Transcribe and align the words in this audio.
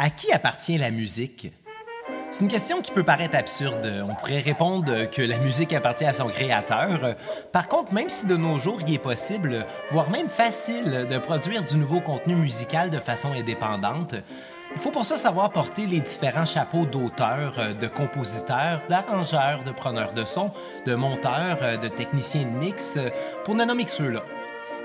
À 0.00 0.10
qui 0.10 0.30
appartient 0.30 0.78
la 0.78 0.92
musique? 0.92 1.52
C'est 2.30 2.44
une 2.44 2.50
question 2.50 2.80
qui 2.82 2.92
peut 2.92 3.02
paraître 3.02 3.36
absurde. 3.36 4.04
On 4.08 4.14
pourrait 4.14 4.38
répondre 4.38 5.10
que 5.10 5.22
la 5.22 5.38
musique 5.38 5.72
appartient 5.72 6.04
à 6.04 6.12
son 6.12 6.28
créateur. 6.28 7.16
Par 7.52 7.66
contre, 7.66 7.92
même 7.92 8.08
si 8.08 8.24
de 8.28 8.36
nos 8.36 8.58
jours 8.58 8.78
il 8.86 8.94
est 8.94 8.98
possible, 8.98 9.66
voire 9.90 10.08
même 10.10 10.28
facile, 10.28 11.08
de 11.10 11.18
produire 11.18 11.64
du 11.64 11.76
nouveau 11.76 12.00
contenu 12.00 12.36
musical 12.36 12.90
de 12.90 13.00
façon 13.00 13.32
indépendante, 13.32 14.14
il 14.72 14.80
faut 14.80 14.92
pour 14.92 15.04
ça 15.04 15.16
savoir 15.16 15.50
porter 15.50 15.86
les 15.86 15.98
différents 15.98 16.46
chapeaux 16.46 16.86
d'auteur, 16.86 17.74
de 17.74 17.86
compositeur, 17.88 18.82
d'arrangeur, 18.88 19.64
de 19.64 19.72
preneur 19.72 20.12
de 20.12 20.24
son, 20.24 20.52
de 20.86 20.94
monteur, 20.94 21.80
de 21.80 21.88
technicien 21.88 22.42
de 22.42 22.56
mix, 22.56 22.98
pour 23.44 23.56
ne 23.56 23.64
nommer 23.64 23.84
que 23.84 23.90
ceux-là. 23.90 24.22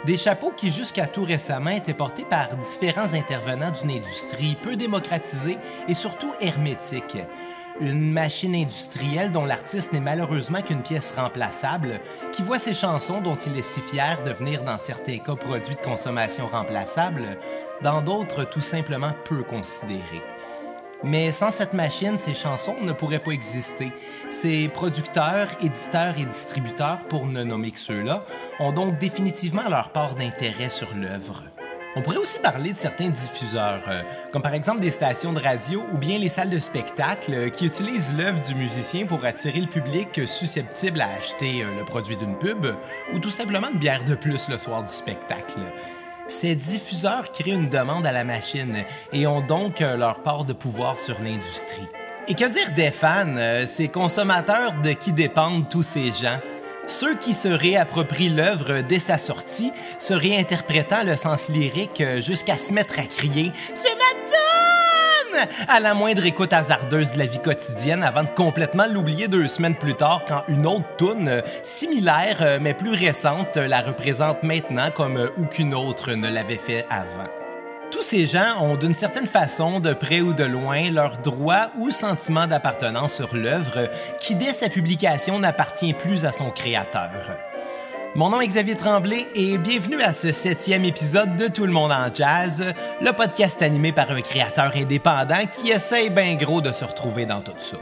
Des 0.06 0.18
chapeaux 0.18 0.52
qui, 0.52 0.70
jusqu'à 0.70 1.08
tout 1.08 1.24
récemment, 1.24 1.70
étaient 1.70 1.94
portés 1.94 2.26
par 2.26 2.58
différents 2.58 3.14
intervenants 3.14 3.72
d'une 3.72 3.92
industrie 3.92 4.58
peu 4.62 4.76
démocratisée 4.76 5.58
et 5.88 5.94
surtout 5.94 6.34
hermétique. 6.42 7.18
Une 7.80 8.12
machine 8.12 8.54
industrielle 8.54 9.32
dont 9.32 9.46
l'artiste 9.46 9.94
n'est 9.94 10.02
malheureusement 10.02 10.62
qu'une 10.62 10.84
pièce 10.84 11.14
remplaçable, 11.16 12.02
qui 12.34 12.44
voit 12.44 12.60
ses 12.60 12.74
chansons 12.74 13.22
dont 13.22 13.38
il 13.38 13.58
est 13.58 13.64
si 13.64 13.80
fier 13.80 14.22
devenir 14.24 14.64
dans 14.64 14.78
certains 14.78 15.18
cas 15.20 15.36
produits 15.36 15.76
de 15.76 15.82
consommation 15.82 16.48
remplaçables, 16.48 17.38
dans 17.82 18.02
d'autres 18.02 18.44
tout 18.44 18.62
simplement 18.62 19.14
peu 19.24 19.42
considérés. 19.42 20.22
Mais 21.04 21.32
sans 21.32 21.52
cette 21.52 21.74
machine, 21.74 22.18
ces 22.18 22.34
chansons 22.34 22.76
ne 22.82 22.94
pourraient 22.94 23.20
pas 23.20 23.32
exister. 23.32 23.92
Ces 24.30 24.70
producteurs, 24.70 25.50
éditeurs 25.62 26.16
et 26.18 26.26
distributeurs, 26.26 27.00
pour 27.10 27.26
ne 27.26 27.44
nommer 27.44 27.72
que 27.72 27.80
ceux-là, 27.80 28.26
ont 28.60 28.72
donc 28.72 28.98
définitivement 29.00 29.68
leur 29.70 29.92
part 29.92 30.16
d'intérêt 30.16 30.70
sur 30.70 30.96
l'œuvre. 30.96 31.44
On 31.96 32.02
pourrait 32.02 32.18
aussi 32.18 32.40
parler 32.40 32.74
de 32.74 32.78
certains 32.78 33.10
diffuseurs, 33.10 33.84
euh, 33.88 34.02
comme 34.32 34.42
par 34.42 34.56
exemple 34.56 34.80
des 34.80 34.90
stations 34.90 35.32
de 35.32 35.40
radio 35.40 35.84
ou 35.92 35.98
bien 36.00 36.18
les 36.18 36.30
salles 36.30 36.50
de 36.50 36.58
spectacle 36.58 37.34
euh, 37.34 37.50
qui 37.50 37.68
utilisent 37.68 38.12
l'œuvre 38.18 38.42
du 38.42 38.56
musicien 38.56 39.06
pour 39.06 39.24
attirer 39.26 39.62
le 39.62 39.68
public 39.68 40.28
susceptible 40.28 41.02
à 41.02 41.10
acheter 41.18 41.64
euh, 41.64 41.78
le 41.78 41.86
produit 41.86 42.18
d'une 42.18 42.36
pub 42.36 42.66
ou 43.14 43.20
tout 43.20 43.30
simplement 43.30 43.70
une 43.72 43.78
bière 43.78 44.04
de 44.06 44.16
plus 44.16 44.50
le 44.50 44.58
soir 44.58 44.82
du 44.82 44.92
spectacle. 44.92 45.60
Ces 46.28 46.56
diffuseurs 46.56 47.32
créent 47.32 47.52
une 47.52 47.70
demande 47.70 48.08
à 48.08 48.12
la 48.12 48.24
machine 48.24 48.84
et 49.12 49.28
ont 49.28 49.42
donc 49.42 49.82
euh, 49.82 49.98
leur 49.98 50.22
part 50.22 50.46
de 50.46 50.54
pouvoir 50.54 51.00
sur 51.00 51.20
l'industrie. 51.22 51.88
Et 52.28 52.34
que 52.34 52.50
dire 52.50 52.72
des 52.76 52.92
fans, 52.92 53.36
euh, 53.36 53.66
ces 53.66 53.90
consommateurs 53.90 54.74
de 54.82 54.94
qui 54.94 55.12
dépendent 55.12 55.68
tous 55.68 55.84
ces 55.84 56.14
gens? 56.14 56.40
Ceux 56.88 57.16
qui 57.16 57.34
se 57.34 57.48
réapproprient 57.48 58.30
l'œuvre 58.30 58.82
dès 58.82 59.00
sa 59.00 59.18
sortie, 59.18 59.72
se 60.00 60.14
réinterprétant 60.14 61.04
le 61.06 61.16
sens 61.16 61.50
lyrique 61.50 62.02
euh, 62.02 62.22
jusqu'à 62.22 62.58
se 62.58 62.74
mettre 62.74 63.00
à 63.00 63.04
crier 63.04 63.52
à 65.68 65.80
la 65.80 65.94
moindre 65.94 66.26
écoute 66.26 66.54
hasardeuse 66.54 67.12
de 67.12 67.20
la 67.20 67.26
vie 67.26 67.40
quotidienne 67.40 68.04
avant 68.04 68.24
de 68.24 68.30
complètement 68.30 68.86
l'oublier 68.92 69.28
deux 69.28 69.48
semaines 69.48 69.76
plus 69.76 69.96
tard 69.96 70.24
quand 70.28 70.44
une 70.48 70.66
autre 70.66 70.96
toune 70.98 71.28
euh, 71.28 71.42
similaire 71.64 72.38
euh, 72.42 72.60
mais 72.62 72.74
plus 72.74 72.94
récente 72.94 73.58
euh, 73.58 73.68
la 73.68 73.82
représente 73.82 74.44
maintenant 74.44 74.92
comme 74.92 75.30
aucune 75.38 75.74
autre 75.74 76.14
ne 76.14 76.30
l'avait 76.30 76.58
fait 76.58 76.86
avant. 76.90 77.24
Tous 77.92 78.02
ces 78.02 78.26
gens 78.26 78.60
ont 78.62 78.76
d'une 78.76 78.96
certaine 78.96 79.28
façon, 79.28 79.80
de 79.80 79.94
près 79.94 80.22
ou 80.22 80.34
de 80.34 80.44
loin, 80.44 80.90
leur 80.90 81.20
droit 81.20 81.70
ou 81.78 81.92
sentiment 81.92 82.48
d'appartenance 82.48 83.14
sur 83.14 83.36
l'œuvre 83.36 83.88
qui, 84.20 84.34
dès 84.34 84.54
sa 84.54 84.68
publication, 84.68 85.38
n'appartient 85.38 85.94
plus 85.94 86.26
à 86.26 86.32
son 86.32 86.50
créateur. 86.50 87.53
Mon 88.16 88.30
nom 88.30 88.42
est 88.42 88.48
Xavier 88.48 88.76
Tremblay 88.76 89.26
et 89.34 89.58
bienvenue 89.58 90.00
à 90.04 90.14
ce 90.14 90.32
septième 90.32 90.86
épisode 90.86 91.36
de 91.36 91.48
Tout 91.48 91.66
le 91.66 91.72
monde 91.72 91.92
en 91.92 92.14
jazz, 92.14 92.64
le 93.02 93.12
podcast 93.12 93.60
animé 93.64 93.92
par 93.92 94.12
un 94.12 94.22
créateur 94.22 94.72
indépendant 94.76 95.48
qui 95.52 95.72
essaye 95.72 96.12
bien 96.12 96.36
gros 96.36 96.62
de 96.62 96.72
se 96.72 96.86
retrouver 96.86 97.26
dans 97.26 97.42
tout 97.42 97.54
ça. 97.58 97.78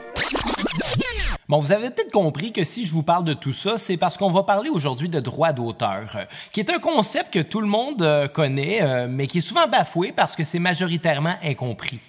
Bon, 1.49 1.59
vous 1.59 1.73
avez 1.73 1.89
peut-être 1.89 2.13
compris 2.13 2.53
que 2.53 2.63
si 2.63 2.85
je 2.85 2.93
vous 2.93 3.03
parle 3.03 3.25
de 3.25 3.33
tout 3.33 3.51
ça, 3.51 3.77
c'est 3.77 3.97
parce 3.97 4.15
qu'on 4.15 4.31
va 4.31 4.43
parler 4.43 4.69
aujourd'hui 4.69 5.09
de 5.09 5.19
droit 5.19 5.51
d'auteur, 5.51 6.25
qui 6.53 6.61
est 6.61 6.69
un 6.69 6.79
concept 6.79 7.33
que 7.33 7.39
tout 7.39 7.59
le 7.59 7.67
monde 7.67 8.01
euh, 8.01 8.29
connaît, 8.29 8.81
euh, 8.81 9.07
mais 9.09 9.27
qui 9.27 9.39
est 9.39 9.41
souvent 9.41 9.67
bafoué 9.67 10.13
parce 10.13 10.37
que 10.37 10.45
c'est 10.45 10.59
majoritairement 10.59 11.35
incompris. 11.43 11.99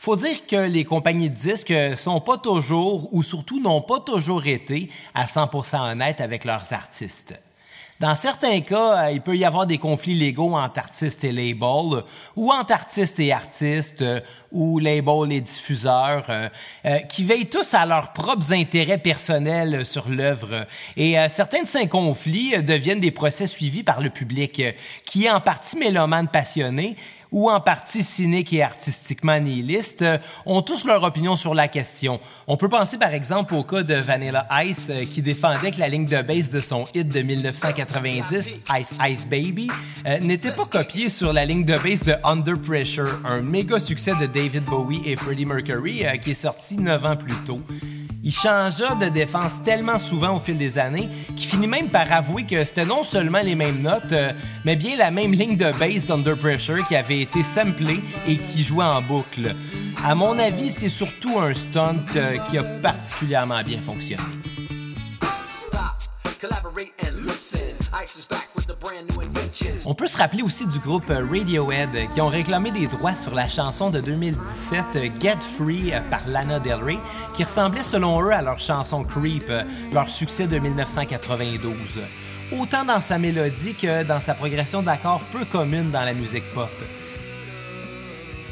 Faut 0.00 0.16
dire 0.16 0.46
que 0.48 0.56
les 0.56 0.84
compagnies 0.84 1.30
de 1.30 1.36
disques 1.36 1.74
sont 1.96 2.20
pas 2.20 2.38
toujours, 2.38 3.08
ou 3.14 3.22
surtout 3.22 3.60
n'ont 3.60 3.82
pas 3.82 4.00
toujours 4.00 4.48
été, 4.48 4.90
à 5.14 5.26
100% 5.26 5.92
honnêtes 5.92 6.20
avec 6.20 6.44
leurs 6.44 6.72
artistes. 6.72 7.40
Dans 8.00 8.14
certains 8.14 8.60
cas, 8.60 9.06
euh, 9.06 9.10
il 9.10 9.20
peut 9.20 9.36
y 9.36 9.44
avoir 9.44 9.66
des 9.66 9.78
conflits 9.78 10.14
légaux 10.14 10.54
entre 10.54 10.78
artistes 10.78 11.24
et 11.24 11.32
labels, 11.32 12.04
ou 12.36 12.52
entre 12.52 12.72
artistes 12.72 13.18
et 13.18 13.32
artistes, 13.32 14.02
euh, 14.02 14.20
ou 14.52 14.78
labels 14.78 15.32
et 15.32 15.40
diffuseurs, 15.40 16.24
euh, 16.28 16.48
qui 17.08 17.24
veillent 17.24 17.48
tous 17.48 17.74
à 17.74 17.84
leurs 17.86 18.12
propres 18.12 18.52
intérêts 18.52 18.98
personnels 18.98 19.84
sur 19.84 20.08
l'œuvre. 20.08 20.66
Et 20.96 21.16
certains 21.28 21.62
de 21.62 21.66
ces 21.66 21.86
conflits 21.88 22.62
deviennent 22.62 23.00
des 23.00 23.10
procès 23.10 23.46
suivis 23.46 23.82
par 23.82 24.00
le 24.00 24.10
public, 24.10 24.62
qui 25.04 25.26
est 25.26 25.30
en 25.30 25.40
partie 25.40 25.76
mélomane 25.76 26.28
passionné 26.28 26.96
ou 27.32 27.50
en 27.50 27.60
partie 27.60 28.02
cyniques 28.02 28.52
et 28.52 28.62
artistiquement 28.62 29.38
nihilistes, 29.38 30.02
euh, 30.02 30.18
ont 30.46 30.62
tous 30.62 30.84
leur 30.84 31.02
opinion 31.02 31.36
sur 31.36 31.54
la 31.54 31.68
question. 31.68 32.20
On 32.46 32.56
peut 32.56 32.68
penser 32.68 32.98
par 32.98 33.12
exemple 33.12 33.54
au 33.54 33.64
cas 33.64 33.82
de 33.82 33.94
Vanilla 33.94 34.46
Ice 34.64 34.88
euh, 34.90 35.04
qui 35.04 35.22
défendait 35.22 35.70
que 35.70 35.80
la 35.80 35.88
ligne 35.88 36.06
de 36.06 36.22
bass 36.22 36.50
de 36.50 36.60
son 36.60 36.86
hit 36.94 37.08
de 37.08 37.20
1990, 37.20 38.56
Ice 38.78 38.94
Ice 39.08 39.26
Baby, 39.26 39.70
euh, 40.06 40.18
n'était 40.20 40.52
pas 40.52 40.66
copiée 40.66 41.08
sur 41.08 41.32
la 41.32 41.44
ligne 41.44 41.64
de 41.64 41.76
bass 41.76 42.04
de 42.04 42.14
Under 42.24 42.58
Pressure, 42.58 43.20
un 43.24 43.40
méga 43.40 43.78
succès 43.78 44.12
de 44.20 44.26
David 44.26 44.64
Bowie 44.64 45.02
et 45.04 45.16
Freddie 45.16 45.46
Mercury 45.46 46.04
qui 46.22 46.32
est 46.32 46.34
sorti 46.34 46.76
neuf 46.76 47.04
ans 47.04 47.16
plus 47.16 47.34
tôt. 47.44 47.60
Il 48.22 48.32
changea 48.32 48.94
de 48.96 49.08
défense 49.08 49.62
tellement 49.62 49.98
souvent 49.98 50.36
au 50.36 50.40
fil 50.40 50.58
des 50.58 50.78
années 50.78 51.08
qu'il 51.36 51.48
finit 51.48 51.68
même 51.68 51.88
par 51.88 52.10
avouer 52.10 52.44
que 52.44 52.64
c'était 52.64 52.84
non 52.84 53.04
seulement 53.04 53.40
les 53.40 53.54
mêmes 53.54 53.80
notes, 53.80 54.14
mais 54.64 54.76
bien 54.76 54.96
la 54.96 55.10
même 55.10 55.32
ligne 55.32 55.56
de 55.56 55.70
bass 55.78 56.06
d'Under 56.06 56.34
Pressure 56.36 56.86
qui 56.88 56.96
avait 56.96 57.20
été 57.20 57.42
samplé 57.42 58.00
et 58.26 58.36
qui 58.36 58.64
jouait 58.64 58.84
en 58.84 59.00
boucle. 59.02 59.54
À 60.04 60.14
mon 60.14 60.38
avis, 60.38 60.70
c'est 60.70 60.88
surtout 60.88 61.38
un 61.38 61.54
stunt 61.54 61.96
euh, 62.16 62.38
qui 62.48 62.58
a 62.58 62.62
particulièrement 62.62 63.62
bien 63.64 63.80
fonctionné. 63.80 64.22
On 69.86 69.94
peut 69.94 70.06
se 70.06 70.18
rappeler 70.18 70.42
aussi 70.42 70.66
du 70.66 70.78
groupe 70.78 71.08
Radiohead 71.08 72.10
qui 72.12 72.20
ont 72.20 72.28
réclamé 72.28 72.70
des 72.70 72.86
droits 72.86 73.14
sur 73.14 73.34
la 73.34 73.48
chanson 73.48 73.90
de 73.90 74.00
2017 74.00 75.20
Get 75.20 75.38
Free 75.56 75.92
par 76.10 76.20
Lana 76.28 76.60
Del 76.60 76.82
Rey 76.82 76.98
qui 77.34 77.44
ressemblait 77.44 77.84
selon 77.84 78.22
eux 78.22 78.32
à 78.32 78.42
leur 78.42 78.58
chanson 78.58 79.04
Creep, 79.04 79.50
leur 79.92 80.08
succès 80.08 80.46
de 80.46 80.58
1992 80.58 81.72
autant 82.52 82.84
dans 82.84 83.00
sa 83.00 83.18
mélodie 83.18 83.74
que 83.74 84.04
dans 84.04 84.20
sa 84.20 84.34
progression 84.34 84.82
d'accords 84.82 85.20
peu 85.32 85.44
commune 85.44 85.90
dans 85.90 86.02
la 86.02 86.14
musique 86.14 86.48
pop. 86.52 86.70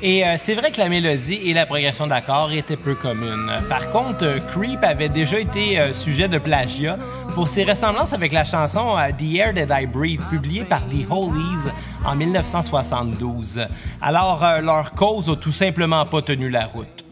Et 0.02 0.26
euh, 0.26 0.34
c'est 0.37 0.54
vrai 0.54 0.70
que 0.70 0.78
la 0.78 0.90
mélodie 0.90 1.40
et 1.44 1.54
la 1.54 1.64
progression 1.64 2.06
d'accords 2.06 2.52
étaient 2.52 2.76
peu 2.76 2.94
communes. 2.94 3.50
Par 3.66 3.90
contre, 3.90 4.26
euh, 4.26 4.38
Creep 4.38 4.84
avait 4.84 5.08
déjà 5.08 5.40
été 5.40 5.81
euh, 5.81 5.94
sujet 5.94 6.28
de 6.28 6.37
plagiat 6.37 6.98
pour 7.34 7.48
ses 7.48 7.64
ressemblances 7.64 8.12
avec 8.12 8.32
la 8.32 8.44
chanson 8.44 8.94
The 9.19 9.34
Air 9.37 9.54
That 9.54 9.81
I 9.81 9.87
Breathe, 9.87 10.20
publiée 10.28 10.64
par 10.64 10.82
The 10.88 11.10
Holies 11.10 11.70
en 12.04 12.14
1972. 12.14 13.66
Alors, 14.02 14.44
leur 14.60 14.93
cause 14.93 15.31
a 15.31 15.37
tout 15.37 15.50
simplement 15.50 16.04
pas 16.04 16.20
tenu 16.20 16.50
la 16.50 16.66
route. 16.66 17.04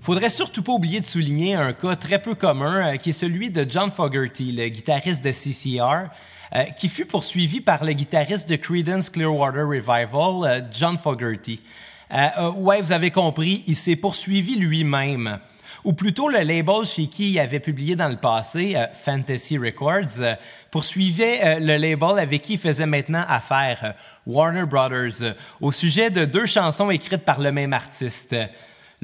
Faudrait 0.00 0.30
surtout 0.30 0.62
pas 0.62 0.72
oublier 0.72 1.00
de 1.00 1.04
souligner 1.04 1.54
un 1.54 1.72
cas 1.72 1.96
très 1.96 2.20
peu 2.20 2.34
commun 2.34 2.96
qui 2.98 3.10
est 3.10 3.12
celui 3.12 3.50
de 3.50 3.66
John 3.68 3.90
Fogerty, 3.90 4.52
le 4.52 4.68
guitariste 4.68 5.24
de 5.24 5.30
CCR, 5.30 6.08
qui 6.76 6.88
fut 6.88 7.06
poursuivi 7.06 7.60
par 7.60 7.84
le 7.84 7.92
guitariste 7.92 8.48
de 8.48 8.56
Creedence 8.56 9.10
Clearwater 9.10 9.66
Revival, 9.66 10.68
John 10.70 10.98
Fogerty. 10.98 11.60
ouais, 12.56 12.82
vous 12.82 12.92
avez 12.92 13.10
compris, 13.10 13.64
il 13.66 13.76
s'est 13.76 13.96
poursuivi 13.96 14.56
lui-même 14.56 15.38
ou 15.84 15.92
plutôt 15.92 16.28
le 16.28 16.40
label 16.40 16.84
chez 16.84 17.06
qui 17.06 17.32
il 17.32 17.38
avait 17.38 17.60
publié 17.60 17.96
dans 17.96 18.08
le 18.08 18.16
passé, 18.16 18.76
Fantasy 18.92 19.58
Records, 19.58 20.36
poursuivait 20.70 21.58
le 21.60 21.76
label 21.76 22.18
avec 22.18 22.42
qui 22.42 22.54
il 22.54 22.58
faisait 22.58 22.86
maintenant 22.86 23.24
affaire, 23.28 23.94
Warner 24.26 24.66
Brothers, 24.66 25.34
au 25.60 25.72
sujet 25.72 26.10
de 26.10 26.24
deux 26.24 26.46
chansons 26.46 26.90
écrites 26.90 27.24
par 27.24 27.40
le 27.40 27.50
même 27.50 27.72
artiste. 27.72 28.36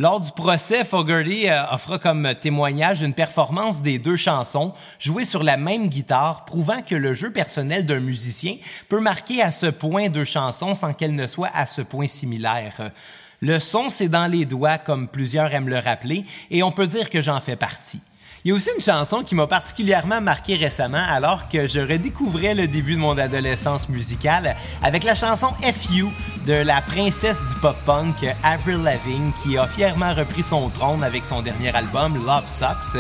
Lors 0.01 0.21
du 0.21 0.31
procès, 0.31 0.85
Fogerty 0.85 1.49
euh, 1.49 1.61
offra 1.73 1.99
comme 1.99 2.33
témoignage 2.41 3.03
une 3.03 3.15
performance 3.15 3.83
des 3.83 3.99
deux 3.99 4.15
chansons 4.15 4.73
jouées 5.01 5.25
sur 5.25 5.43
la 5.43 5.57
même 5.57 5.89
guitare, 5.89 6.45
prouvant 6.45 6.83
que 6.83 6.95
le 6.95 7.15
jeu 7.15 7.33
personnel 7.33 7.85
d'un 7.85 7.99
musicien 7.99 8.59
peut 8.89 9.01
marquer 9.01 9.43
à 9.43 9.51
ce 9.51 9.67
point 9.67 10.09
deux 10.09 10.23
chansons 10.23 10.77
sans 10.77 10.93
qu'elles 10.93 11.17
ne 11.17 11.27
soient 11.27 11.51
à 11.53 11.67
ce 11.67 11.83
point 11.83 12.07
similaires. 12.07 12.93
Le 13.41 13.59
son, 13.59 13.89
c'est 13.89 14.09
dans 14.09 14.29
les 14.29 14.45
doigts, 14.45 14.79
comme 14.79 15.09
plusieurs 15.09 15.53
aiment 15.53 15.69
le 15.69 15.81
rappeler, 15.81 16.23
et 16.49 16.63
on 16.63 16.71
peut 16.71 16.87
dire 16.87 17.11
que 17.11 17.21
j'en 17.21 17.41
fais 17.41 17.57
partie. 17.57 18.01
Il 18.45 18.51
y 18.51 18.53
a 18.53 18.55
aussi 18.55 18.71
une 18.73 18.81
chanson 18.81 19.25
qui 19.25 19.35
m'a 19.35 19.49
particulièrement 19.49 20.21
marqué 20.21 20.55
récemment 20.55 21.05
alors 21.09 21.49
que 21.49 21.67
je 21.67 21.81
redécouvrais 21.81 22.55
le 22.55 22.69
début 22.69 22.95
de 22.95 23.01
mon 23.01 23.19
adolescence 23.19 23.89
musicale 23.89 24.55
avec 24.81 25.03
la 25.03 25.17
chanson 25.17 25.49
FU 25.61 26.07
de 26.47 26.53
la 26.53 26.81
princesse 26.81 27.41
du 27.49 27.61
pop-punk 27.61 28.15
Avril 28.45 28.85
Lavigne 28.85 29.33
qui 29.43 29.59
a 29.59 29.67
fièrement 29.67 30.15
repris 30.15 30.45
son 30.45 30.69
trône 30.69 31.03
avec 31.03 31.25
son 31.25 31.43
dernier 31.43 31.75
album 31.75 32.15
Love 32.25 32.49
Sucks 32.49 32.97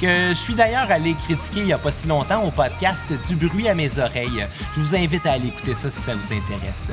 que 0.00 0.30
je 0.30 0.34
suis 0.34 0.54
d'ailleurs 0.54 0.90
allé 0.90 1.14
critiquer 1.14 1.60
il 1.60 1.66
n'y 1.66 1.72
a 1.72 1.78
pas 1.78 1.90
si 1.90 2.08
longtemps 2.08 2.42
au 2.42 2.50
podcast 2.50 3.04
Du 3.28 3.36
bruit 3.36 3.68
à 3.68 3.74
mes 3.74 3.98
oreilles. 3.98 4.46
Je 4.74 4.80
vous 4.80 4.94
invite 4.94 5.26
à 5.26 5.32
aller 5.32 5.48
écouter 5.48 5.74
ça 5.74 5.90
si 5.90 6.00
ça 6.00 6.14
vous 6.14 6.32
intéresse. 6.32 6.88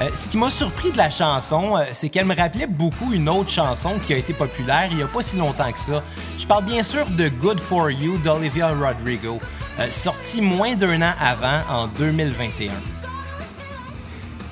Euh, 0.00 0.08
ce 0.14 0.26
qui 0.26 0.38
m'a 0.38 0.50
surpris 0.50 0.90
de 0.90 0.96
la 0.96 1.10
chanson, 1.10 1.76
euh, 1.76 1.84
c'est 1.92 2.08
qu'elle 2.08 2.24
me 2.24 2.34
rappelait 2.34 2.66
beaucoup 2.66 3.12
une 3.12 3.28
autre 3.28 3.50
chanson 3.50 3.98
qui 4.06 4.14
a 4.14 4.16
été 4.16 4.32
populaire 4.32 4.88
il 4.90 4.96
n'y 4.96 5.02
a 5.02 5.06
pas 5.06 5.22
si 5.22 5.36
longtemps 5.36 5.70
que 5.70 5.78
ça. 5.78 6.02
Je 6.38 6.46
parle 6.46 6.64
bien 6.64 6.82
sûr 6.82 7.06
de 7.10 7.28
Good 7.28 7.60
For 7.60 7.90
You 7.90 8.18
d'Olivia 8.18 8.68
Rodrigo, 8.68 9.38
euh, 9.78 9.90
sortie 9.90 10.40
moins 10.40 10.74
d'un 10.74 11.02
an 11.02 11.12
avant, 11.20 11.60
en 11.68 11.88
2021. 11.88 12.72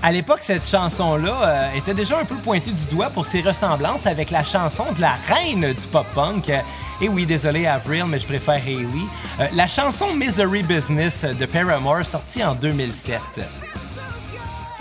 À 0.02 0.12
l'époque, 0.12 0.40
cette 0.42 0.68
chanson-là 0.68 1.74
était 1.74 1.94
déjà 1.94 2.18
un 2.18 2.26
peu 2.26 2.34
pointée 2.34 2.72
du 2.72 2.86
doigt 2.88 3.08
pour 3.08 3.24
ses 3.24 3.40
ressemblances 3.40 4.06
avec 4.06 4.30
la 4.30 4.44
chanson 4.44 4.84
de 4.94 5.00
la 5.00 5.14
reine 5.28 5.72
du 5.72 5.86
pop-punk. 5.90 6.52
Et 7.00 7.08
oui, 7.08 7.26
désolé 7.26 7.66
Avril, 7.66 8.04
mais 8.08 8.18
je 8.18 8.26
préfère 8.26 8.62
Hailey. 8.66 9.06
la 9.52 9.66
chanson 9.66 10.14
Misery 10.14 10.62
Business 10.62 11.24
de 11.24 11.46
Paramore, 11.46 12.06
sortie 12.06 12.42
en 12.44 12.54
2007 12.54 13.20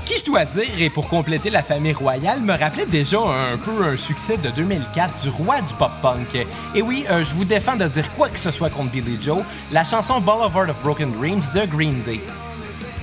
qui, 0.06 0.18
je 0.18 0.26
dois 0.26 0.46
dire, 0.46 0.70
et 0.80 0.90
pour 0.90 1.08
compléter 1.08 1.50
la 1.50 1.64
famille 1.64 1.94
royale, 1.94 2.42
me 2.42 2.54
rappelait 2.58 2.86
déjà 2.86 3.20
un 3.20 3.58
peu 3.58 3.86
un 3.86 3.96
succès 3.96 4.38
de 4.38 4.50
2004 4.50 5.22
du 5.22 5.30
roi 5.30 5.62
du 5.62 5.74
pop-punk. 5.76 6.46
Et 6.76 6.82
oui, 6.82 7.06
euh, 7.10 7.24
je 7.24 7.34
vous 7.34 7.46
défends 7.46 7.76
de 7.76 7.86
dire 7.86 8.12
quoi 8.14 8.30
que 8.30 8.40
ce 8.40 8.52
soit 8.52 8.70
contre 8.70 8.92
Billy 8.92 9.18
Joe, 9.22 9.44
la 9.72 9.84
chanson 9.84 10.20
Boulevard 10.20 10.70
of 10.70 10.82
Broken 10.84 11.12
Dreams 11.14 11.44
de 11.54 11.66
Green 11.66 12.02
Day. 12.04 12.20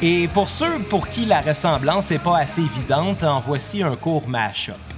Et 0.02 0.28
pour 0.28 0.48
ceux 0.48 0.78
pour 0.88 1.08
qui 1.08 1.26
la 1.26 1.40
ressemblance 1.40 2.10
n'est 2.10 2.18
pas 2.18 2.38
assez 2.38 2.62
évidente, 2.62 3.22
en 3.22 3.40
voici 3.40 3.82
un 3.82 3.96
court 3.96 4.28
mash-up. 4.28 4.89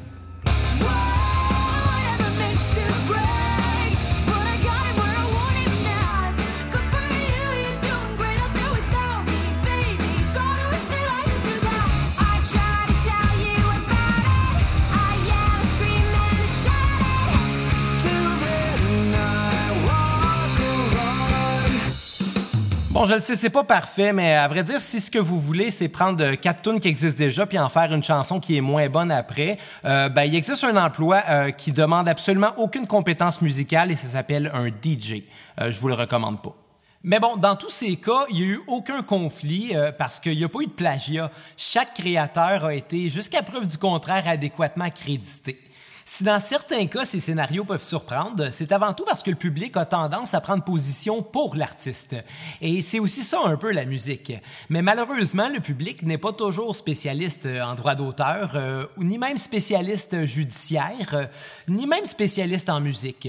Je 23.04 23.14
le 23.14 23.20
sais, 23.20 23.34
c'est 23.34 23.50
pas 23.50 23.64
parfait, 23.64 24.12
mais 24.12 24.34
à 24.34 24.46
vrai 24.46 24.62
dire, 24.62 24.80
si 24.80 25.00
ce 25.00 25.10
que 25.10 25.18
vous 25.18 25.40
voulez, 25.40 25.72
c'est 25.72 25.88
prendre 25.88 26.34
quatre 26.36 26.62
tunes 26.62 26.78
qui 26.78 26.86
existent 26.86 27.18
déjà 27.18 27.46
puis 27.46 27.58
en 27.58 27.68
faire 27.68 27.92
une 27.92 28.02
chanson 28.02 28.38
qui 28.38 28.56
est 28.56 28.60
moins 28.60 28.88
bonne 28.88 29.10
après, 29.10 29.58
euh, 29.84 30.08
ben, 30.08 30.22
il 30.22 30.36
existe 30.36 30.62
un 30.62 30.76
emploi 30.76 31.20
euh, 31.28 31.50
qui 31.50 31.72
demande 31.72 32.08
absolument 32.08 32.52
aucune 32.58 32.86
compétence 32.86 33.42
musicale 33.42 33.90
et 33.90 33.96
ça 33.96 34.06
s'appelle 34.06 34.52
un 34.54 34.68
DJ. 34.68 35.24
Euh, 35.60 35.72
je 35.72 35.80
vous 35.80 35.88
le 35.88 35.94
recommande 35.94 36.42
pas. 36.42 36.54
Mais 37.02 37.18
bon, 37.18 37.36
dans 37.36 37.56
tous 37.56 37.70
ces 37.70 37.96
cas, 37.96 38.24
il 38.30 38.36
n'y 38.36 38.42
a 38.42 38.46
eu 38.46 38.60
aucun 38.68 39.02
conflit 39.02 39.72
parce 39.98 40.20
qu'il 40.20 40.36
n'y 40.36 40.44
a 40.44 40.48
pas 40.48 40.60
eu 40.60 40.66
de 40.66 40.72
plagiat. 40.72 41.32
Chaque 41.56 41.94
créateur 41.94 42.66
a 42.66 42.74
été, 42.74 43.10
jusqu'à 43.10 43.42
preuve 43.42 43.66
du 43.66 43.78
contraire, 43.78 44.28
adéquatement 44.28 44.88
crédité. 44.90 45.58
Si 46.04 46.24
dans 46.24 46.40
certains 46.40 46.86
cas, 46.86 47.04
ces 47.04 47.20
scénarios 47.20 47.64
peuvent 47.64 47.82
surprendre, 47.82 48.50
c'est 48.50 48.72
avant 48.72 48.92
tout 48.92 49.04
parce 49.04 49.22
que 49.22 49.30
le 49.30 49.36
public 49.36 49.76
a 49.76 49.84
tendance 49.84 50.34
à 50.34 50.40
prendre 50.40 50.64
position 50.64 51.22
pour 51.22 51.54
l'artiste. 51.54 52.16
Et 52.60 52.82
c'est 52.82 52.98
aussi 52.98 53.22
ça 53.22 53.40
un 53.44 53.56
peu 53.56 53.70
la 53.70 53.84
musique. 53.84 54.32
Mais 54.68 54.82
malheureusement, 54.82 55.48
le 55.48 55.60
public 55.60 56.02
n'est 56.02 56.18
pas 56.18 56.32
toujours 56.32 56.74
spécialiste 56.74 57.46
en 57.46 57.74
droit 57.74 57.94
d'auteur, 57.94 58.52
euh, 58.54 58.86
ni 58.98 59.18
même 59.18 59.38
spécialiste 59.38 60.24
judiciaire, 60.24 61.14
euh, 61.14 61.26
ni 61.68 61.86
même 61.86 62.04
spécialiste 62.04 62.68
en 62.68 62.80
musique. 62.80 63.28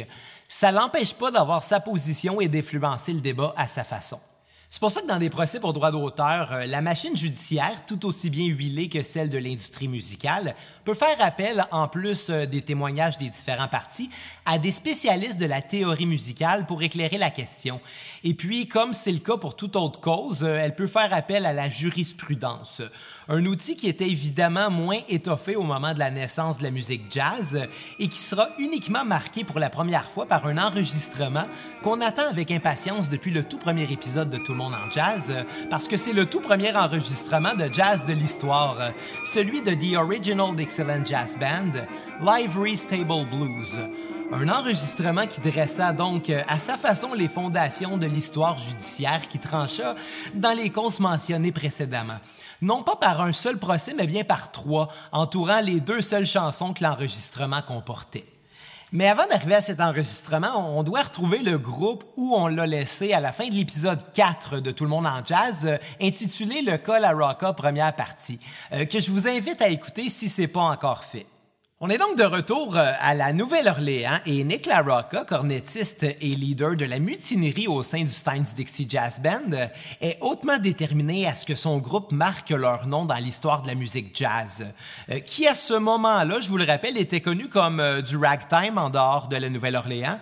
Ça 0.49 0.71
l'empêche 0.71 1.13
pas 1.13 1.31
d'avoir 1.31 1.63
sa 1.63 1.79
position 1.79 2.41
et 2.41 2.47
d'influencer 2.47 3.13
le 3.13 3.21
débat 3.21 3.53
à 3.57 3.67
sa 3.67 3.83
façon. 3.83 4.19
C'est 4.73 4.79
pour 4.79 4.89
ça 4.89 5.01
que 5.01 5.07
dans 5.07 5.19
des 5.19 5.29
procès 5.29 5.59
pour 5.59 5.71
droit 5.71 5.91
d'auteur, 5.91 6.51
euh, 6.51 6.65
la 6.65 6.81
machine 6.81 7.15
judiciaire, 7.15 7.85
tout 7.85 8.07
aussi 8.07 8.31
bien 8.31 8.47
huilée 8.47 8.89
que 8.89 9.03
celle 9.03 9.29
de 9.29 9.37
l'industrie 9.37 9.87
musicale, 9.87 10.55
peut 10.83 10.95
faire 10.95 11.15
appel, 11.19 11.67
en 11.69 11.87
plus 11.87 12.31
euh, 12.31 12.47
des 12.47 12.63
témoignages 12.63 13.19
des 13.19 13.29
différents 13.29 13.67
partis, 13.67 14.09
à 14.47 14.57
des 14.57 14.71
spécialistes 14.71 15.39
de 15.39 15.45
la 15.45 15.61
théorie 15.61 16.07
musicale 16.07 16.65
pour 16.65 16.81
éclairer 16.81 17.19
la 17.19 17.29
question. 17.29 17.81
Et 18.23 18.33
puis, 18.33 18.67
comme 18.67 18.93
c'est 18.93 19.11
le 19.11 19.19
cas 19.19 19.37
pour 19.37 19.55
toute 19.55 19.75
autre 19.75 19.99
cause, 19.99 20.43
euh, 20.43 20.57
elle 20.59 20.73
peut 20.73 20.87
faire 20.87 21.13
appel 21.13 21.45
à 21.45 21.53
la 21.53 21.69
jurisprudence, 21.69 22.81
un 23.27 23.45
outil 23.45 23.75
qui 23.75 23.87
était 23.87 24.09
évidemment 24.09 24.71
moins 24.71 25.01
étoffé 25.07 25.55
au 25.55 25.61
moment 25.61 25.93
de 25.93 25.99
la 25.99 26.09
naissance 26.09 26.57
de 26.57 26.63
la 26.63 26.71
musique 26.71 27.03
jazz 27.11 27.61
et 27.99 28.07
qui 28.07 28.17
sera 28.17 28.49
uniquement 28.57 29.05
marqué 29.05 29.43
pour 29.43 29.59
la 29.59 29.69
première 29.69 30.09
fois 30.09 30.25
par 30.25 30.47
un 30.47 30.57
enregistrement 30.57 31.45
qu'on 31.83 32.01
attend 32.01 32.27
avec 32.27 32.49
impatience 32.49 33.07
depuis 33.07 33.29
le 33.29 33.43
tout 33.43 33.59
premier 33.59 33.83
épisode 33.83 34.31
de 34.31 34.37
Tout 34.37 34.53
le 34.53 34.57
monde 34.57 34.62
en 34.67 34.89
jazz, 34.89 35.33
parce 35.69 35.87
que 35.87 35.97
c'est 35.97 36.13
le 36.13 36.25
tout 36.25 36.39
premier 36.39 36.75
enregistrement 36.75 37.55
de 37.55 37.71
jazz 37.73 38.05
de 38.05 38.13
l'histoire, 38.13 38.91
celui 39.25 39.61
de 39.61 39.73
The 39.73 39.97
Original 39.97 40.59
Excellent 40.59 41.05
Jazz 41.05 41.37
Band, 41.39 41.85
Livery 42.21 42.77
Stable 42.77 43.25
Blues. 43.29 43.79
Un 44.31 44.49
enregistrement 44.49 45.27
qui 45.27 45.41
dressa 45.41 45.93
donc 45.93 46.31
à 46.47 46.57
sa 46.57 46.77
façon 46.77 47.13
les 47.13 47.27
fondations 47.27 47.97
de 47.97 48.07
l'histoire 48.07 48.57
judiciaire 48.57 49.27
qui 49.27 49.37
trancha 49.37 49.95
dans 50.33 50.53
les 50.53 50.69
causes 50.69 50.99
mentionnées 50.99 51.51
précédemment. 51.51 52.17
Non 52.61 52.81
pas 52.81 52.95
par 52.95 53.21
un 53.21 53.33
seul 53.33 53.57
procès, 53.57 53.93
mais 53.95 54.07
bien 54.07 54.23
par 54.23 54.51
trois, 54.51 54.87
entourant 55.11 55.59
les 55.59 55.81
deux 55.81 56.01
seules 56.01 56.25
chansons 56.25 56.73
que 56.73 56.83
l'enregistrement 56.83 57.61
comportait. 57.61 58.25
Mais 58.95 59.07
avant 59.07 59.25
d'arriver 59.25 59.55
à 59.55 59.61
cet 59.61 59.81
enregistrement, 59.81 60.77
on 60.77 60.83
doit 60.83 61.01
retrouver 61.01 61.39
le 61.39 61.57
groupe 61.57 62.03
où 62.15 62.35
on 62.35 62.45
l'a 62.45 62.67
laissé 62.67 63.11
à 63.11 63.19
la 63.19 63.31
fin 63.31 63.47
de 63.47 63.55
l'épisode 63.55 63.99
4 64.13 64.59
de 64.59 64.69
Tout 64.69 64.83
le 64.83 64.91
monde 64.91 65.07
en 65.07 65.25
jazz, 65.25 65.65
euh, 65.65 65.77
intitulé 65.99 66.61
Le 66.61 66.77
Col 66.77 67.03
à 67.03 67.11
Rocka 67.11 67.53
première 67.53 67.95
partie, 67.95 68.39
euh, 68.71 68.85
que 68.85 68.99
je 68.99 69.09
vous 69.09 69.27
invite 69.27 69.63
à 69.63 69.69
écouter 69.69 70.09
si 70.09 70.29
c'est 70.29 70.45
pas 70.45 70.61
encore 70.61 71.03
fait. 71.03 71.25
On 71.85 71.89
est 71.89 71.97
donc 71.97 72.17
de 72.17 72.23
retour 72.23 72.77
euh, 72.77 72.93
à 72.97 73.13
la 73.13 73.33
Nouvelle-Orléans 73.33 74.19
et 74.25 74.41
Nick 74.45 74.67
LaRocca, 74.67 75.25
cornettiste 75.25 76.03
et 76.03 76.15
leader 76.33 76.77
de 76.77 76.85
la 76.85 76.97
mutinerie 76.97 77.67
au 77.67 77.83
sein 77.83 78.03
du 78.03 78.13
Steins 78.13 78.45
Dixie 78.55 78.87
Jazz 78.89 79.19
Band, 79.21 79.67
est 79.99 80.17
hautement 80.21 80.57
déterminé 80.59 81.27
à 81.27 81.35
ce 81.35 81.43
que 81.43 81.55
son 81.55 81.79
groupe 81.79 82.13
marque 82.13 82.51
leur 82.51 82.87
nom 82.87 83.03
dans 83.03 83.17
l'histoire 83.17 83.63
de 83.63 83.67
la 83.67 83.75
musique 83.75 84.17
jazz, 84.17 84.65
euh, 85.09 85.19
qui 85.19 85.45
à 85.45 85.55
ce 85.55 85.73
moment-là, 85.73 86.39
je 86.39 86.47
vous 86.47 86.55
le 86.55 86.63
rappelle, 86.63 86.97
était 86.97 87.19
connu 87.19 87.49
comme 87.49 87.81
euh, 87.81 88.01
du 88.01 88.15
ragtime 88.15 88.77
en 88.77 88.89
dehors 88.89 89.27
de 89.27 89.35
la 89.35 89.49
Nouvelle-Orléans, 89.49 90.21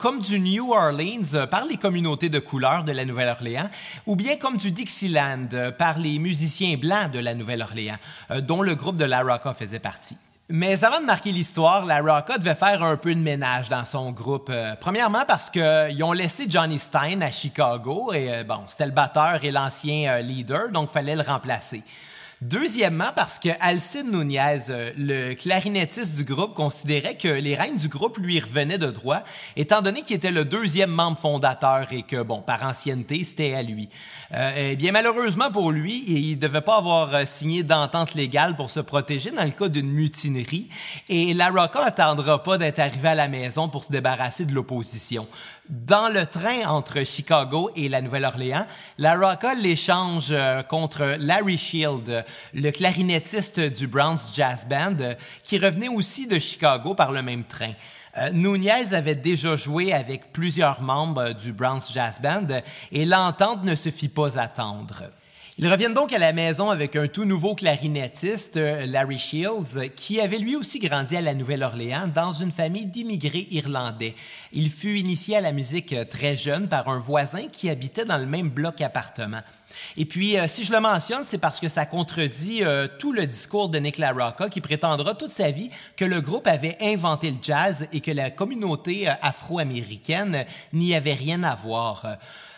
comme 0.00 0.18
du 0.18 0.40
New 0.40 0.72
Orleans 0.72 1.46
par 1.48 1.66
les 1.66 1.76
communautés 1.76 2.30
de 2.30 2.40
couleur 2.40 2.82
de 2.82 2.90
la 2.90 3.04
Nouvelle-Orléans, 3.04 3.70
ou 4.06 4.16
bien 4.16 4.34
comme 4.34 4.56
du 4.56 4.72
Dixieland 4.72 5.46
par 5.78 6.00
les 6.00 6.18
musiciens 6.18 6.76
blancs 6.76 7.12
de 7.12 7.20
la 7.20 7.34
Nouvelle-Orléans, 7.34 7.98
dont 8.42 8.62
le 8.62 8.74
groupe 8.74 8.96
de 8.96 9.04
LaRocca 9.04 9.54
faisait 9.54 9.78
partie. 9.78 10.16
Mais 10.48 10.84
avant 10.84 11.00
de 11.00 11.04
marquer 11.04 11.32
l'histoire, 11.32 11.84
la 11.86 12.00
Rocka 12.00 12.38
devait 12.38 12.54
faire 12.54 12.80
un 12.84 12.96
peu 12.96 13.12
de 13.12 13.20
ménage 13.20 13.68
dans 13.68 13.84
son 13.84 14.12
groupe. 14.12 14.48
Euh, 14.48 14.76
premièrement 14.80 15.24
parce 15.26 15.50
qu'ils 15.50 16.04
ont 16.04 16.12
laissé 16.12 16.46
Johnny 16.48 16.78
Stein 16.78 17.20
à 17.20 17.32
Chicago 17.32 18.12
et 18.14 18.32
euh, 18.32 18.44
bon, 18.44 18.60
c'était 18.68 18.86
le 18.86 18.92
batteur 18.92 19.42
et 19.42 19.50
l'ancien 19.50 20.08
euh, 20.08 20.20
leader, 20.20 20.68
donc 20.70 20.90
fallait 20.90 21.16
le 21.16 21.22
remplacer. 21.22 21.82
Deuxièmement, 22.42 23.12
parce 23.16 23.38
que 23.38 23.48
Alcide 23.60 24.12
Nunez, 24.12 24.66
euh, 24.68 24.92
le 24.98 25.32
clarinettiste 25.32 26.18
du 26.18 26.24
groupe, 26.24 26.52
considérait 26.52 27.14
que 27.14 27.28
les 27.28 27.54
règnes 27.54 27.78
du 27.78 27.88
groupe 27.88 28.18
lui 28.18 28.38
revenaient 28.40 28.76
de 28.76 28.90
droit, 28.90 29.22
étant 29.56 29.80
donné 29.80 30.02
qu'il 30.02 30.16
était 30.16 30.30
le 30.30 30.44
deuxième 30.44 30.90
membre 30.90 31.16
fondateur 31.16 31.86
et 31.92 32.02
que, 32.02 32.22
bon, 32.22 32.42
par 32.42 32.62
ancienneté, 32.62 33.24
c'était 33.24 33.54
à 33.54 33.62
lui. 33.62 33.88
Euh, 34.34 34.52
eh 34.54 34.76
bien, 34.76 34.92
malheureusement 34.92 35.50
pour 35.50 35.72
lui, 35.72 36.04
il 36.08 36.32
ne 36.32 36.40
devait 36.40 36.60
pas 36.60 36.76
avoir 36.76 37.14
euh, 37.14 37.24
signé 37.24 37.62
d'entente 37.62 38.14
légale 38.14 38.54
pour 38.54 38.68
se 38.68 38.80
protéger 38.80 39.30
dans 39.30 39.44
le 39.44 39.52
cas 39.52 39.68
d'une 39.68 39.90
mutinerie, 39.90 40.68
et 41.08 41.32
La 41.32 41.48
Rocca 41.48 41.84
n'attendra 41.84 42.42
pas 42.42 42.58
d'être 42.58 42.80
arrivé 42.80 43.08
à 43.08 43.14
la 43.14 43.28
maison 43.28 43.70
pour 43.70 43.84
se 43.84 43.90
débarrasser 43.90 44.44
de 44.44 44.52
l'opposition. 44.52 45.26
Dans 45.70 46.10
le 46.12 46.26
train 46.26 46.68
entre 46.68 47.02
Chicago 47.02 47.70
et 47.74 47.88
la 47.88 48.02
Nouvelle-Orléans, 48.02 48.66
la 48.98 49.16
Rocca 49.16 49.54
l'échange 49.54 50.32
contre 50.68 51.16
Larry 51.18 51.58
Shield, 51.58 52.24
le 52.54 52.70
clarinettiste 52.70 53.60
du 53.60 53.86
Browns 53.86 54.18
Jazz 54.34 54.66
Band, 54.68 55.14
qui 55.44 55.58
revenait 55.58 55.88
aussi 55.88 56.26
de 56.26 56.38
Chicago 56.38 56.94
par 56.94 57.12
le 57.12 57.22
même 57.22 57.44
train. 57.44 57.72
Euh, 58.18 58.30
Nunez 58.30 58.94
avait 58.94 59.14
déjà 59.14 59.56
joué 59.56 59.92
avec 59.92 60.32
plusieurs 60.32 60.80
membres 60.80 61.32
du 61.32 61.52
Browns 61.52 61.82
Jazz 61.92 62.18
Band 62.22 62.46
et 62.90 63.04
l'entente 63.04 63.64
ne 63.64 63.74
se 63.74 63.90
fit 63.90 64.08
pas 64.08 64.38
attendre. 64.38 65.04
Ils 65.58 65.70
reviennent 65.70 65.94
donc 65.94 66.12
à 66.12 66.18
la 66.18 66.34
maison 66.34 66.68
avec 66.68 66.96
un 66.96 67.08
tout 67.08 67.24
nouveau 67.24 67.54
clarinettiste, 67.54 68.58
euh, 68.58 68.84
Larry 68.84 69.18
Shields, 69.18 69.90
qui 69.94 70.20
avait 70.20 70.36
lui 70.36 70.54
aussi 70.54 70.78
grandi 70.78 71.16
à 71.16 71.22
la 71.22 71.32
Nouvelle-Orléans 71.32 72.10
dans 72.14 72.32
une 72.32 72.50
famille 72.50 72.84
d'immigrés 72.84 73.48
irlandais. 73.50 74.14
Il 74.52 74.70
fut 74.70 74.98
initié 74.98 75.38
à 75.38 75.40
la 75.40 75.52
musique 75.52 75.94
euh, 75.94 76.04
très 76.04 76.36
jeune 76.36 76.68
par 76.68 76.90
un 76.90 76.98
voisin 76.98 77.48
qui 77.50 77.70
habitait 77.70 78.04
dans 78.04 78.18
le 78.18 78.26
même 78.26 78.50
bloc 78.50 78.82
appartement. 78.82 79.40
Et 79.96 80.04
puis, 80.04 80.38
euh, 80.38 80.48
si 80.48 80.64
je 80.64 80.72
le 80.72 80.80
mentionne, 80.80 81.24
c'est 81.26 81.38
parce 81.38 81.60
que 81.60 81.68
ça 81.68 81.86
contredit 81.86 82.62
tout 82.98 83.12
le 83.12 83.26
discours 83.26 83.68
de 83.68 83.78
Nick 83.78 83.98
LaRocca 83.98 84.48
qui 84.48 84.60
prétendra 84.60 85.14
toute 85.14 85.32
sa 85.32 85.50
vie 85.50 85.70
que 85.96 86.04
le 86.04 86.20
groupe 86.20 86.46
avait 86.46 86.76
inventé 86.80 87.30
le 87.30 87.38
jazz 87.42 87.86
et 87.92 88.00
que 88.00 88.10
la 88.10 88.30
communauté 88.30 89.08
afro-américaine 89.22 90.44
n'y 90.72 90.94
avait 90.94 91.14
rien 91.14 91.42
à 91.42 91.54
voir. 91.54 92.04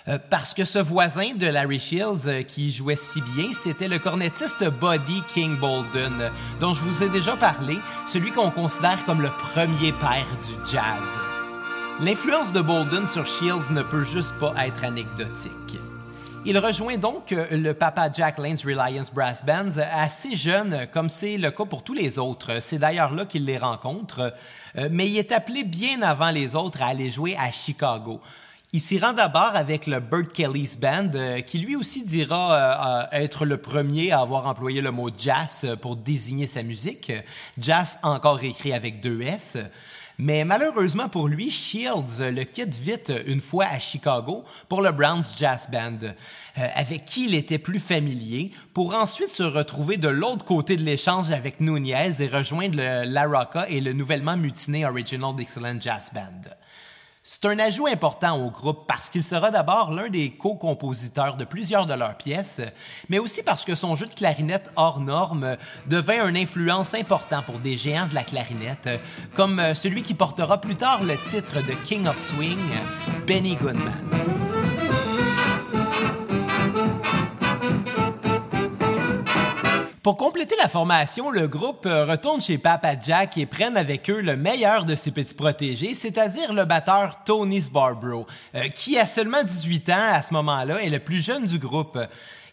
Euh, 0.09 0.19
parce 0.31 0.55
que 0.55 0.65
ce 0.65 0.79
voisin 0.79 1.35
de 1.35 1.47
Larry 1.47 1.81
Shields 1.81 2.27
euh, 2.27 2.43
qui 2.43 2.71
jouait 2.71 2.97
si 2.97 3.21
bien, 3.21 3.53
c'était 3.53 3.89
le 3.89 3.99
cornettiste 3.99 4.65
Buddy 4.65 5.23
King 5.35 5.59
Bolden, 5.59 6.31
dont 6.61 6.73
je 6.73 6.81
vous 6.81 7.03
ai 7.03 7.11
déjà 7.11 7.37
parlé, 7.37 7.79
celui 8.07 8.31
qu'on 8.31 8.51
considère 8.51 9.05
comme 9.05 9.21
le 9.21 9.29
premier 9.29 9.93
père 9.93 10.27
du 10.47 10.71
jazz. 10.71 10.83
L'influence 12.01 12.53
de 12.53 12.61
Bolden 12.61 13.07
sur 13.07 13.27
Shields 13.27 13.71
ne 13.71 13.83
peut 13.83 14.05
juste 14.05 14.33
pas 14.39 14.55
être 14.65 14.85
anecdotique. 14.85 15.79
Il 16.47 16.57
rejoint 16.59 16.97
donc 16.97 17.33
euh, 17.33 17.47
le 17.51 17.75
Papa 17.75 18.11
Jack 18.13 18.39
Lane's 18.39 18.65
Reliance 18.65 19.13
Brass 19.13 19.45
Bands 19.45 19.79
assez 19.93 20.37
jeune, 20.37 20.87
comme 20.93 21.09
c'est 21.09 21.37
le 21.37 21.51
cas 21.51 21.65
pour 21.65 21.83
tous 21.83 21.95
les 21.95 22.19
autres. 22.19 22.61
C'est 22.61 22.79
d'ailleurs 22.79 23.15
là 23.15 23.27
qu'il 23.27 23.45
les 23.45 23.59
rencontre. 23.59 24.35
Mais 24.91 25.09
il 25.09 25.19
est 25.19 25.33
appelé 25.33 25.65
bien 25.65 26.03
avant 26.03 26.31
les 26.31 26.55
autres 26.55 26.83
à 26.83 26.87
aller 26.87 27.11
jouer 27.11 27.37
à 27.37 27.51
Chicago. 27.51 28.21
Il 28.75 28.83
s'y 28.83 28.99
rend 28.99 29.15
d'abord 29.15 29.53
avec 29.55 29.87
le 29.87 29.99
Burt 29.99 30.31
Kelly's 30.31 30.77
Band, 30.77 31.13
euh, 31.15 31.41
qui 31.41 31.59
lui 31.59 31.75
aussi 31.75 32.05
dira 32.05 32.53
euh, 32.53 33.17
euh, 33.17 33.23
être 33.23 33.47
le 33.47 33.57
premier 33.57 34.13
à 34.13 34.21
avoir 34.21 34.47
employé 34.47 34.83
le 34.83 34.91
mot 34.91 35.09
jazz 35.17 35.67
pour 35.81 35.97
désigner 35.97 36.47
sa 36.47 36.63
musique. 36.63 37.11
Jazz 37.57 37.99
encore 38.03 38.45
écrit 38.45 38.75
avec 38.75 39.01
deux 39.01 39.23
S. 39.23 39.57
Mais 40.21 40.45
malheureusement 40.45 41.09
pour 41.09 41.29
lui, 41.29 41.49
Shields 41.49 42.19
le 42.19 42.43
quitte 42.43 42.75
vite 42.75 43.13
une 43.27 43.41
fois 43.41 43.67
à 43.67 43.79
Chicago 43.79 44.45
pour 44.69 44.83
le 44.83 44.91
Browns 44.91 45.23
Jazz 45.37 45.69
Band, 45.71 46.13
avec 46.75 47.05
qui 47.05 47.27
il 47.27 47.37
était 47.37 47.59
plus 47.59 47.79
familier, 47.79 48.51
pour 48.75 48.97
ensuite 48.97 49.31
se 49.31 49.45
retrouver 49.45 49.97
de 49.97 50.09
l'autre 50.09 50.45
côté 50.45 50.77
de 50.77 50.83
l'échange 50.83 51.31
avec 51.31 51.61
Nunez 51.61 52.21
et 52.21 52.27
rejoindre 52.27 52.79
La 53.05 53.27
Rocca 53.27 53.69
et 53.69 53.81
le 53.81 53.93
nouvellement 53.93 54.37
mutiné 54.37 54.85
Original 54.85 55.37
Dixieland 55.37 55.81
Jazz 55.81 56.11
Band. 56.13 56.51
C'est 57.31 57.45
un 57.45 57.59
ajout 57.59 57.87
important 57.87 58.43
au 58.43 58.51
groupe 58.51 58.87
parce 58.87 59.11
qu'il 59.11 59.23
sera 59.23 59.51
d'abord 59.51 59.93
l'un 59.93 60.09
des 60.09 60.31
co-compositeurs 60.31 61.37
de 61.37 61.45
plusieurs 61.45 61.85
de 61.85 61.93
leurs 61.93 62.17
pièces, 62.17 62.63
mais 63.11 63.19
aussi 63.19 63.43
parce 63.43 63.67
que 63.67 63.75
son 63.75 63.97
jeu 63.97 64.07
de 64.07 64.15
clarinette 64.15 64.71
hors 64.77 64.99
norme 64.99 65.59
devint 65.87 66.27
une 66.27 66.39
influence 66.39 66.95
importante 66.95 67.45
pour 67.45 67.59
des 67.59 67.77
géants 67.77 68.07
de 68.07 68.15
la 68.15 68.25
clarinette, 68.25 68.89
comme 69.35 69.61
celui 69.75 70.03
qui 70.03 70.15
portera 70.15 70.59
plus 70.59 70.77
tard 70.77 71.05
le 71.05 71.19
titre 71.19 71.57
de 71.57 71.75
King 71.85 72.07
of 72.07 72.19
Swing, 72.19 72.71
Benny 73.27 73.57
Goodman. 73.57 74.48
Pour 80.09 80.17
compléter 80.17 80.57
la 80.57 80.69
formation, 80.69 81.31
le 81.31 81.49
groupe 81.49 81.85
euh, 81.85 82.07
retourne 82.07 82.41
chez 82.41 82.57
Papa 82.57 82.99
Jack 82.99 83.37
et 83.37 83.45
prennent 83.45 83.77
avec 83.77 84.09
eux 84.09 84.23
le 84.23 84.39
meilleur 84.39 84.87
de 84.87 84.95
ses 84.95 85.11
petits 85.11 85.35
protégés, 85.35 85.93
c'est-à-dire 85.93 86.55
le 86.55 86.65
batteur 86.65 87.25
Tony 87.25 87.61
Sbarbro, 87.61 88.27
euh, 88.55 88.69
qui 88.69 88.99
a 88.99 89.05
seulement 89.05 89.43
18 89.43 89.91
ans 89.91 90.13
à 90.15 90.23
ce 90.23 90.33
moment-là 90.33 90.81
est 90.81 90.89
le 90.89 90.99
plus 90.99 91.23
jeune 91.23 91.45
du 91.45 91.59
groupe. 91.59 91.99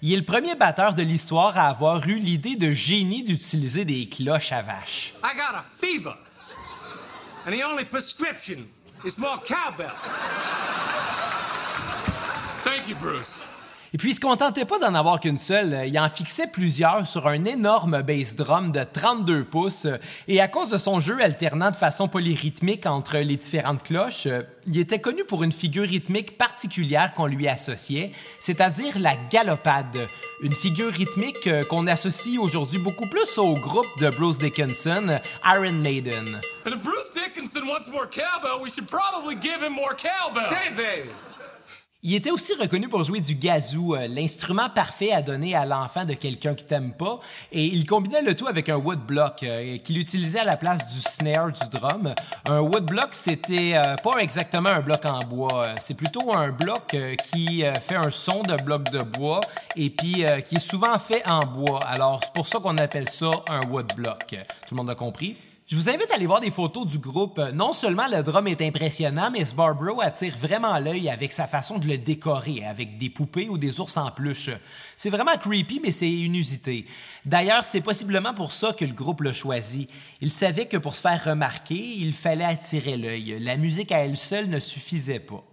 Il 0.01 0.12
est 0.12 0.17
le 0.17 0.25
premier 0.25 0.55
batteur 0.55 0.95
de 0.95 1.01
l'histoire 1.01 1.57
à 1.57 1.69
avoir 1.69 2.05
eu 2.05 2.15
l'idée 2.15 2.57
de 2.57 2.74
génie 2.74 3.24
d'utiliser 3.24 3.85
des 3.85 4.09
cloches 4.09 4.51
à 4.51 4.62
vache. 4.62 5.13
I 5.24 5.33
got 5.38 5.55
a 5.55 5.63
fever. 5.79 6.17
And 7.47 7.51
the 7.51 7.63
only 7.63 7.85
prescription 7.85 8.67
is 9.05 9.17
more 9.17 9.38
cowbell. 9.45 9.95
Thank 12.65 12.89
you, 12.89 12.97
Bruce. 13.00 13.39
Et 13.95 13.97
puis, 13.97 14.09
il 14.09 14.13
se 14.13 14.19
contentait 14.19 14.65
pas 14.65 14.77
d'en 14.77 14.93
avoir 14.93 15.21
qu'une 15.21 15.37
seule. 15.37 15.83
Il 15.87 15.97
en 15.97 16.09
fixait 16.09 16.47
plusieurs 16.47 17.07
sur 17.07 17.27
un 17.27 17.45
énorme 17.45 18.01
bass 18.01 18.35
drum 18.35 18.69
de 18.73 18.83
32 18.83 19.45
pouces. 19.45 19.87
Et 20.27 20.41
à 20.41 20.49
cause 20.49 20.71
de 20.71 20.77
son 20.77 20.99
jeu 20.99 21.17
alternant 21.21 21.71
de 21.71 21.77
façon 21.77 22.09
polyrythmique 22.09 22.87
entre 22.87 23.19
les 23.19 23.37
différentes 23.37 23.83
cloches, 23.83 24.27
il 24.67 24.77
était 24.77 24.99
connu 24.99 25.23
pour 25.23 25.45
une 25.45 25.53
figure 25.53 25.87
rythmique 25.87 26.37
particulière 26.37 27.13
qu'on 27.13 27.27
lui 27.27 27.47
associait, 27.47 28.11
c'est-à-dire 28.41 28.99
la 28.99 29.15
galopade. 29.31 30.07
Une 30.41 30.51
figure 30.51 30.91
rythmique 30.91 31.47
qu'on 31.69 31.87
associe 31.87 32.37
aujourd'hui 32.37 32.79
beaucoup 32.79 33.07
plus 33.07 33.37
au 33.37 33.53
groupe 33.53 33.87
de 34.01 34.09
Bruce 34.09 34.39
Dickinson, 34.39 35.21
Iron 35.45 35.71
Maiden. 35.71 36.41
Bruce 36.65 37.13
Dickinson 37.13 37.65
wants 37.65 37.89
more 37.89 38.09
cowbell, 38.09 38.61
we 38.61 38.69
should 38.69 38.89
probably 38.89 39.35
give 39.35 39.63
him 39.63 39.71
more 39.71 39.95
cowbell. 39.95 40.49
Il 42.07 42.13
était 42.13 42.29
aussi 42.29 42.53
reconnu 42.53 42.88
pour 42.88 43.03
jouer 43.03 43.19
du 43.19 43.33
gazou, 43.33 43.95
euh, 43.95 44.07
l'instrument 44.07 44.69
parfait 44.69 45.12
à 45.12 45.24
donner 45.24 45.55
à 45.55 45.65
l'enfant 45.65 46.05
de 46.05 46.13
quelqu'un 46.13 46.53
qui 46.53 46.63
t'aime 46.63 46.91
pas, 46.93 47.19
et 47.51 47.65
il 47.65 47.88
combinait 47.88 48.21
le 48.21 48.35
tout 48.35 48.45
avec 48.45 48.69
un 48.69 48.75
woodblock 48.75 49.41
euh, 49.41 49.79
qu'il 49.79 49.97
utilisait 49.97 50.38
à 50.38 50.43
la 50.43 50.55
place 50.55 50.85
du 50.85 51.01
snare 51.01 51.51
du 51.51 51.67
drum. 51.67 52.13
Un 52.47 52.59
woodblock, 52.59 53.07
c'était 53.13 53.71
euh, 53.74 53.95
pas 53.95 54.19
exactement 54.19 54.69
un 54.69 54.81
bloc 54.81 55.03
en 55.03 55.21
bois, 55.21 55.69
c'est 55.79 55.95
plutôt 55.95 56.31
un 56.31 56.51
bloc 56.51 56.95
qui 57.31 57.63
fait 57.81 57.95
un 57.95 58.12
son 58.12 58.43
de 58.43 58.55
bloc 58.62 58.91
de 58.91 59.01
bois 59.01 59.41
et 59.75 59.89
puis 59.89 60.24
qui 60.45 60.55
est 60.57 60.59
souvent 60.59 61.00
fait 61.00 61.27
en 61.27 61.39
bois. 61.39 61.79
Alors 61.85 62.19
c'est 62.24 62.33
pour 62.33 62.45
ça 62.45 62.59
qu'on 62.59 62.77
appelle 62.77 63.09
ça 63.09 63.31
un 63.50 63.62
woodblock. 63.67 64.27
Tout 64.67 64.75
le 64.75 64.77
monde 64.77 64.91
a 64.91 64.95
compris? 64.95 65.38
Je 65.67 65.75
vous 65.75 65.89
invite 65.89 66.12
à 66.12 66.15
aller 66.15 66.27
voir 66.27 66.41
des 66.41 66.51
photos 66.51 66.86
du 66.86 67.00
groupe. 67.00 67.41
Non 67.55 67.74
seulement 67.74 68.07
le 68.07 68.22
drum 68.22 68.45
est 68.45 68.62
impressionnant, 68.62 69.31
mais 69.31 69.45
Sbarbro 69.45 70.00
attire 70.00 70.38
vraiment 70.38 70.77
l'œil 70.77 71.10
avec 71.10 71.34
sa 71.34 71.48
façon 71.48 71.79
de 71.79 71.88
le 71.88 71.98
décorer, 71.98 72.63
avec 72.63 73.00
des 73.00 73.10
poupées 73.10 73.50
ou 73.50 73.57
des 73.57 73.79
ours 73.79 73.98
en 73.98 74.12
peluche. 74.12 74.51
C'est 74.95 75.10
vraiment 75.10 75.36
creepy, 75.36 75.79
mais 75.84 75.91
c'est 75.91 76.07
inusité. 76.07 76.86
D'ailleurs, 77.25 77.65
c'est 77.65 77.81
possiblement 77.81 78.36
pour 78.36 78.53
ça 78.53 78.74
que 78.74 78.86
le 78.86 78.93
groupe 78.93 79.22
l'a 79.22 79.34
choisi. 79.34 79.88
Il 80.22 80.31
savait 80.31 80.67
que 80.67 80.77
pour 80.77 80.93
se 80.93 81.01
faire 81.01 81.24
remarquer, 81.24 81.95
il 81.98 82.13
fallait 82.13 82.45
attirer 82.45 82.95
l'œil. 82.95 83.39
La 83.39 83.57
musique 83.57 83.91
à 83.91 84.05
elle 84.05 84.17
seule 84.17 84.48
ne 84.48 84.60
suffisait 84.60 85.19
pas. 85.19 85.43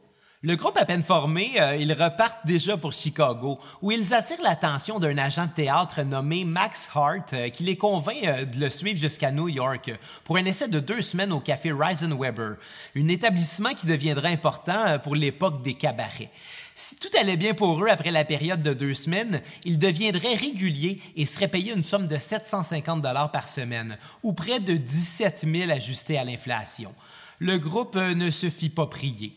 Le 0.44 0.56
groupe 0.56 0.76
à 0.76 0.84
peine 0.84 1.04
formé, 1.04 1.52
euh, 1.60 1.76
ils 1.76 1.92
repartent 1.92 2.44
déjà 2.44 2.76
pour 2.76 2.92
Chicago, 2.92 3.60
où 3.80 3.92
ils 3.92 4.12
attirent 4.12 4.42
l'attention 4.42 4.98
d'un 4.98 5.16
agent 5.16 5.46
de 5.46 5.52
théâtre 5.52 6.02
nommé 6.02 6.44
Max 6.44 6.88
Hart, 6.92 7.32
euh, 7.32 7.48
qui 7.48 7.62
les 7.62 7.76
convainc 7.76 8.24
euh, 8.24 8.44
de 8.44 8.58
le 8.58 8.68
suivre 8.68 8.98
jusqu'à 8.98 9.30
New 9.30 9.48
York 9.48 9.92
pour 10.24 10.38
un 10.38 10.44
essai 10.44 10.66
de 10.66 10.80
deux 10.80 11.00
semaines 11.00 11.30
au 11.30 11.38
café 11.38 11.70
Weber, 11.70 12.56
un 12.96 13.06
établissement 13.06 13.72
qui 13.72 13.86
deviendra 13.86 14.30
important 14.30 14.98
pour 14.98 15.14
l'époque 15.14 15.62
des 15.62 15.74
cabarets. 15.74 16.32
Si 16.74 16.96
tout 16.96 17.10
allait 17.20 17.36
bien 17.36 17.54
pour 17.54 17.80
eux 17.80 17.88
après 17.88 18.10
la 18.10 18.24
période 18.24 18.64
de 18.64 18.74
deux 18.74 18.94
semaines, 18.94 19.42
ils 19.64 19.78
deviendraient 19.78 20.34
réguliers 20.34 21.00
et 21.14 21.24
seraient 21.24 21.46
payés 21.46 21.72
une 21.72 21.84
somme 21.84 22.08
de 22.08 22.18
750 22.18 23.00
dollars 23.00 23.30
par 23.30 23.48
semaine, 23.48 23.96
ou 24.24 24.32
près 24.32 24.58
de 24.58 24.74
17 24.74 25.46
000 25.48 25.70
ajustés 25.70 26.18
à 26.18 26.24
l'inflation. 26.24 26.92
Le 27.38 27.58
groupe 27.58 27.94
ne 27.94 28.30
se 28.30 28.50
fit 28.50 28.70
pas 28.70 28.88
prier. 28.88 29.36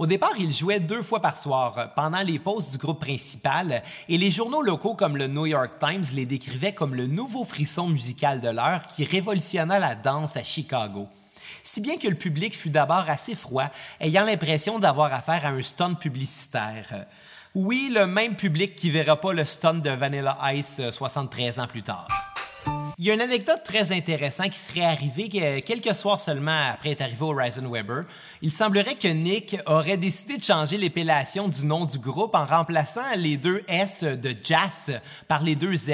Au 0.00 0.06
départ, 0.06 0.32
il 0.38 0.50
jouait 0.50 0.80
deux 0.80 1.02
fois 1.02 1.20
par 1.20 1.36
soir, 1.36 1.92
pendant 1.94 2.22
les 2.22 2.38
pauses 2.38 2.70
du 2.70 2.78
groupe 2.78 3.00
principal, 3.00 3.82
et 4.08 4.16
les 4.16 4.30
journaux 4.30 4.62
locaux 4.62 4.94
comme 4.94 5.18
le 5.18 5.26
New 5.26 5.44
York 5.44 5.72
Times 5.78 6.04
les 6.14 6.24
décrivaient 6.24 6.72
comme 6.72 6.94
le 6.94 7.06
nouveau 7.06 7.44
frisson 7.44 7.86
musical 7.86 8.40
de 8.40 8.48
l'heure 8.48 8.86
qui 8.86 9.04
révolutionna 9.04 9.78
la 9.78 9.94
danse 9.94 10.38
à 10.38 10.42
Chicago. 10.42 11.06
Si 11.62 11.82
bien 11.82 11.98
que 11.98 12.08
le 12.08 12.14
public 12.14 12.56
fut 12.56 12.70
d'abord 12.70 13.10
assez 13.10 13.34
froid, 13.34 13.68
ayant 14.00 14.24
l'impression 14.24 14.78
d'avoir 14.78 15.12
affaire 15.12 15.44
à 15.44 15.50
un 15.50 15.60
stunt 15.60 15.92
publicitaire. 15.92 17.04
Oui, 17.54 17.92
le 17.94 18.06
même 18.06 18.36
public 18.36 18.76
qui 18.76 18.88
verra 18.88 19.20
pas 19.20 19.34
le 19.34 19.44
stunt 19.44 19.74
de 19.74 19.90
Vanilla 19.90 20.38
Ice 20.54 20.80
73 20.92 21.60
ans 21.60 21.66
plus 21.66 21.82
tard. 21.82 22.08
Il 23.02 23.06
y 23.06 23.10
a 23.10 23.14
une 23.14 23.22
anecdote 23.22 23.62
très 23.64 23.92
intéressante 23.92 24.50
qui 24.50 24.58
serait 24.58 24.84
arrivée 24.84 25.30
quelques 25.62 25.94
soirs 25.94 26.20
seulement 26.20 26.68
après 26.70 26.90
être 26.90 27.00
arrivé 27.00 27.22
au 27.22 27.30
Horizon 27.30 27.66
Weber. 27.66 28.04
Il 28.42 28.52
semblerait 28.52 28.94
que 28.94 29.08
Nick 29.08 29.56
aurait 29.64 29.96
décidé 29.96 30.36
de 30.36 30.42
changer 30.42 30.76
l'épellation 30.76 31.48
du 31.48 31.64
nom 31.64 31.86
du 31.86 31.98
groupe 31.98 32.34
en 32.34 32.44
remplaçant 32.44 33.00
les 33.16 33.38
deux 33.38 33.62
S 33.68 34.04
de 34.04 34.34
Jazz 34.44 35.00
par 35.28 35.42
les 35.42 35.54
deux 35.54 35.74
Z. 35.74 35.92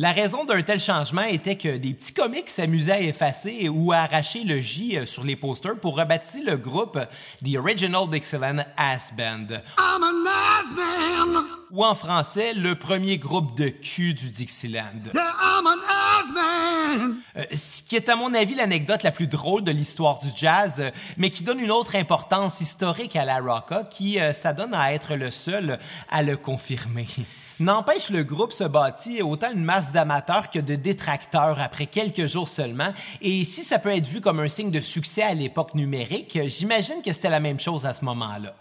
La 0.00 0.12
raison 0.12 0.46
d'un 0.46 0.62
tel 0.62 0.80
changement 0.80 1.24
était 1.24 1.56
que 1.56 1.76
des 1.76 1.92
petits 1.92 2.14
comiques 2.14 2.48
s'amusaient 2.48 2.92
à 2.92 3.00
effacer 3.00 3.68
ou 3.68 3.92
à 3.92 3.98
arracher 3.98 4.44
le 4.44 4.58
J 4.58 4.96
euh, 4.96 5.04
sur 5.04 5.24
les 5.24 5.36
posters 5.36 5.78
pour 5.78 5.98
rebaptiser 5.98 6.42
le 6.42 6.56
groupe 6.56 6.98
The 7.44 7.56
Original 7.58 8.08
Dixieland 8.08 8.64
Ass 8.78 9.12
Band. 9.14 9.60
I'm 9.78 10.02
an 10.02 10.24
ass 10.26 10.74
band. 10.74 11.44
Ou 11.70 11.84
en 11.84 11.94
français, 11.94 12.54
le 12.54 12.76
premier 12.76 13.18
groupe 13.18 13.54
de 13.58 13.68
cul 13.68 14.14
du 14.14 14.30
Dixieland. 14.30 15.10
I'm 15.12 15.66
an 15.66 15.76
ass 15.86 16.32
band. 16.34 17.16
Euh, 17.36 17.44
ce 17.54 17.82
qui 17.82 17.94
est 17.94 18.08
à 18.08 18.16
mon 18.16 18.32
avis 18.32 18.54
l'anecdote 18.54 19.02
la 19.02 19.12
plus 19.12 19.26
drôle 19.26 19.64
de 19.64 19.70
l'histoire 19.70 20.20
du 20.20 20.28
jazz, 20.34 20.76
euh, 20.80 20.90
mais 21.18 21.28
qui 21.28 21.42
donne 21.42 21.60
une 21.60 21.70
autre 21.70 21.94
importance 21.94 22.62
historique 22.62 23.16
à 23.16 23.26
la 23.26 23.38
rocka 23.38 23.84
qui 23.84 24.18
s'adonne 24.32 24.72
à 24.72 24.94
être 24.94 25.14
le 25.14 25.30
seul 25.30 25.78
à 26.08 26.22
le 26.22 26.38
confirmer. 26.38 27.06
N'empêche, 27.60 28.08
le 28.08 28.24
groupe 28.24 28.52
se 28.52 28.64
bâtit 28.64 29.20
autant 29.20 29.52
une 29.52 29.62
masse 29.62 29.92
d'amateurs 29.92 30.50
que 30.50 30.58
de 30.58 30.76
détracteurs 30.76 31.60
après 31.60 31.84
quelques 31.84 32.24
jours 32.24 32.48
seulement. 32.48 32.94
Et 33.20 33.44
si 33.44 33.62
ça 33.62 33.78
peut 33.78 33.94
être 33.94 34.06
vu 34.06 34.22
comme 34.22 34.40
un 34.40 34.48
signe 34.48 34.70
de 34.70 34.80
succès 34.80 35.22
à 35.22 35.34
l'époque 35.34 35.74
numérique, 35.74 36.38
j'imagine 36.46 37.02
que 37.02 37.12
c'était 37.12 37.28
la 37.28 37.38
même 37.38 37.60
chose 37.60 37.84
à 37.84 37.92
ce 37.92 38.02
moment-là. 38.06 38.54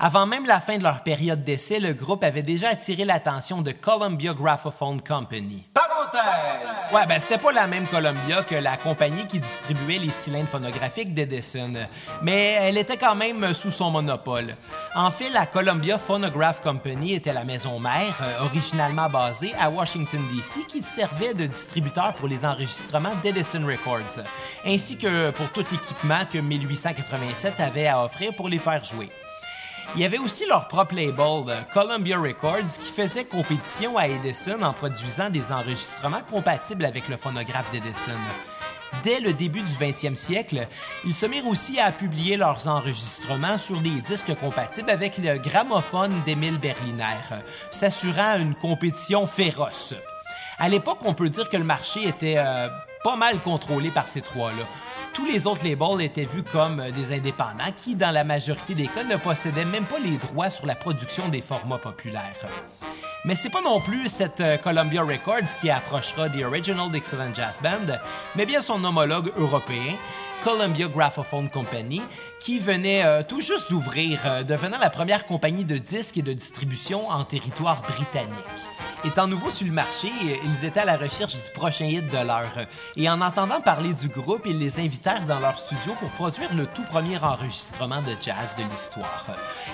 Avant 0.00 0.26
même 0.26 0.44
la 0.44 0.58
fin 0.58 0.76
de 0.76 0.82
leur 0.82 1.04
période 1.04 1.44
d'essai, 1.44 1.78
le 1.78 1.92
groupe 1.92 2.24
avait 2.24 2.42
déjà 2.42 2.70
attiré 2.70 3.04
l'attention 3.04 3.62
de 3.62 3.70
Columbia 3.70 4.34
Graphophone 4.34 5.00
Company. 5.00 5.64
Ouais, 6.92 7.04
ben 7.06 7.18
c'était 7.18 7.38
pas 7.38 7.52
la 7.52 7.66
même 7.66 7.86
Columbia 7.88 8.42
que 8.42 8.54
la 8.54 8.76
compagnie 8.76 9.26
qui 9.26 9.40
distribuait 9.40 9.98
les 9.98 10.10
cylindres 10.10 10.48
phonographiques 10.48 11.12
d'Edison, 11.12 11.72
mais 12.22 12.58
elle 12.60 12.78
était 12.78 12.96
quand 12.96 13.14
même 13.14 13.52
sous 13.54 13.70
son 13.70 13.90
monopole. 13.90 14.56
En 14.94 15.10
fait, 15.10 15.30
la 15.30 15.46
Columbia 15.46 15.98
Phonograph 15.98 16.60
Company 16.60 17.14
était 17.14 17.32
la 17.32 17.44
maison 17.44 17.80
mère, 17.80 18.16
euh, 18.22 18.44
originalement 18.44 19.08
basée 19.08 19.52
à 19.58 19.68
Washington, 19.68 20.20
D.C., 20.34 20.60
qui 20.68 20.82
servait 20.82 21.34
de 21.34 21.46
distributeur 21.46 22.14
pour 22.14 22.28
les 22.28 22.44
enregistrements 22.44 23.14
d'Edison 23.22 23.66
Records, 23.66 24.24
ainsi 24.64 24.96
que 24.96 25.30
pour 25.30 25.50
tout 25.50 25.64
l'équipement 25.70 26.24
que 26.30 26.38
1887 26.38 27.60
avait 27.60 27.88
à 27.88 28.04
offrir 28.04 28.32
pour 28.34 28.48
les 28.48 28.58
faire 28.58 28.84
jouer. 28.84 29.10
Il 29.94 30.02
y 30.02 30.04
avait 30.04 30.18
aussi 30.18 30.44
leur 30.46 30.68
propre 30.68 30.94
label, 30.94 31.66
Columbia 31.72 32.18
Records, 32.18 32.78
qui 32.80 32.90
faisait 32.90 33.24
compétition 33.24 33.96
à 33.96 34.08
Edison 34.08 34.60
en 34.62 34.72
produisant 34.72 35.30
des 35.30 35.52
enregistrements 35.52 36.22
compatibles 36.30 36.84
avec 36.84 37.08
le 37.08 37.16
phonographe 37.16 37.70
d'Edison. 37.70 38.18
Dès 39.02 39.20
le 39.20 39.32
début 39.32 39.62
du 39.62 39.72
20e 39.72 40.14
siècle, 40.14 40.68
ils 41.04 41.14
se 41.14 41.26
mirent 41.26 41.46
aussi 41.46 41.78
à 41.80 41.92
publier 41.92 42.36
leurs 42.36 42.66
enregistrements 42.66 43.58
sur 43.58 43.80
des 43.80 44.00
disques 44.00 44.34
compatibles 44.36 44.90
avec 44.90 45.18
le 45.18 45.38
gramophone 45.38 46.22
d'Émile 46.24 46.58
Berliner, 46.58 47.42
s'assurant 47.70 48.38
une 48.38 48.54
compétition 48.54 49.26
féroce. 49.26 49.94
À 50.58 50.68
l'époque, 50.68 51.00
on 51.04 51.14
peut 51.14 51.28
dire 51.28 51.48
que 51.48 51.56
le 51.56 51.64
marché 51.64 52.08
était 52.08 52.38
euh, 52.38 52.68
pas 53.04 53.16
mal 53.16 53.40
contrôlé 53.40 53.90
par 53.90 54.08
ces 54.08 54.20
trois-là 54.20 54.64
tous 55.16 55.24
les 55.24 55.46
autres 55.46 55.66
labels 55.66 56.02
étaient 56.02 56.26
vus 56.26 56.42
comme 56.42 56.78
euh, 56.78 56.90
des 56.90 57.14
indépendants 57.14 57.72
qui, 57.74 57.94
dans 57.94 58.10
la 58.10 58.22
majorité 58.22 58.74
des 58.74 58.86
cas, 58.86 59.02
ne 59.02 59.16
possédaient 59.16 59.64
même 59.64 59.86
pas 59.86 59.98
les 59.98 60.18
droits 60.18 60.50
sur 60.50 60.66
la 60.66 60.74
production 60.74 61.28
des 61.28 61.40
formats 61.40 61.78
populaires. 61.78 62.36
Mais 63.24 63.34
c'est 63.34 63.48
pas 63.48 63.62
non 63.62 63.80
plus 63.80 64.08
cette 64.08 64.40
euh, 64.42 64.58
Columbia 64.58 65.02
Records 65.02 65.56
qui 65.58 65.70
approchera 65.70 66.28
The 66.28 66.42
Original 66.44 66.90
Dixieland 66.90 67.34
Jazz 67.34 67.60
Band, 67.62 67.96
mais 68.36 68.44
bien 68.44 68.60
son 68.60 68.84
homologue 68.84 69.32
européen, 69.38 69.94
Columbia 70.44 70.86
Graphophone 70.86 71.48
Company, 71.48 72.02
qui 72.38 72.58
venait 72.58 73.02
euh, 73.06 73.22
tout 73.26 73.40
juste 73.40 73.70
d'ouvrir, 73.70 74.44
devenant 74.44 74.78
la 74.78 74.90
première 74.90 75.24
compagnie 75.24 75.64
de 75.64 75.78
disques 75.78 76.18
et 76.18 76.22
de 76.22 76.34
distribution 76.34 77.08
en 77.08 77.24
territoire 77.24 77.80
britannique. 77.80 78.34
Étant 79.06 79.28
nouveau 79.28 79.50
sur 79.50 79.66
le 79.68 79.72
marché, 79.72 80.10
ils 80.44 80.64
étaient 80.64 80.80
à 80.80 80.84
la 80.84 80.96
recherche 80.96 81.34
du 81.34 81.50
prochain 81.54 81.84
hit 81.84 82.08
de 82.08 82.26
l'heure. 82.26 82.66
Et 82.96 83.08
en 83.08 83.20
entendant 83.20 83.60
parler 83.60 83.94
du 83.94 84.08
groupe, 84.08 84.42
ils 84.46 84.58
les 84.58 84.80
invitèrent 84.80 85.24
dans 85.26 85.38
leur 85.38 85.56
studio 85.60 85.94
pour 86.00 86.08
produire 86.10 86.52
le 86.54 86.66
tout 86.66 86.82
premier 86.82 87.16
enregistrement 87.18 88.02
de 88.02 88.16
jazz 88.20 88.56
de 88.58 88.64
l'histoire. 88.64 89.26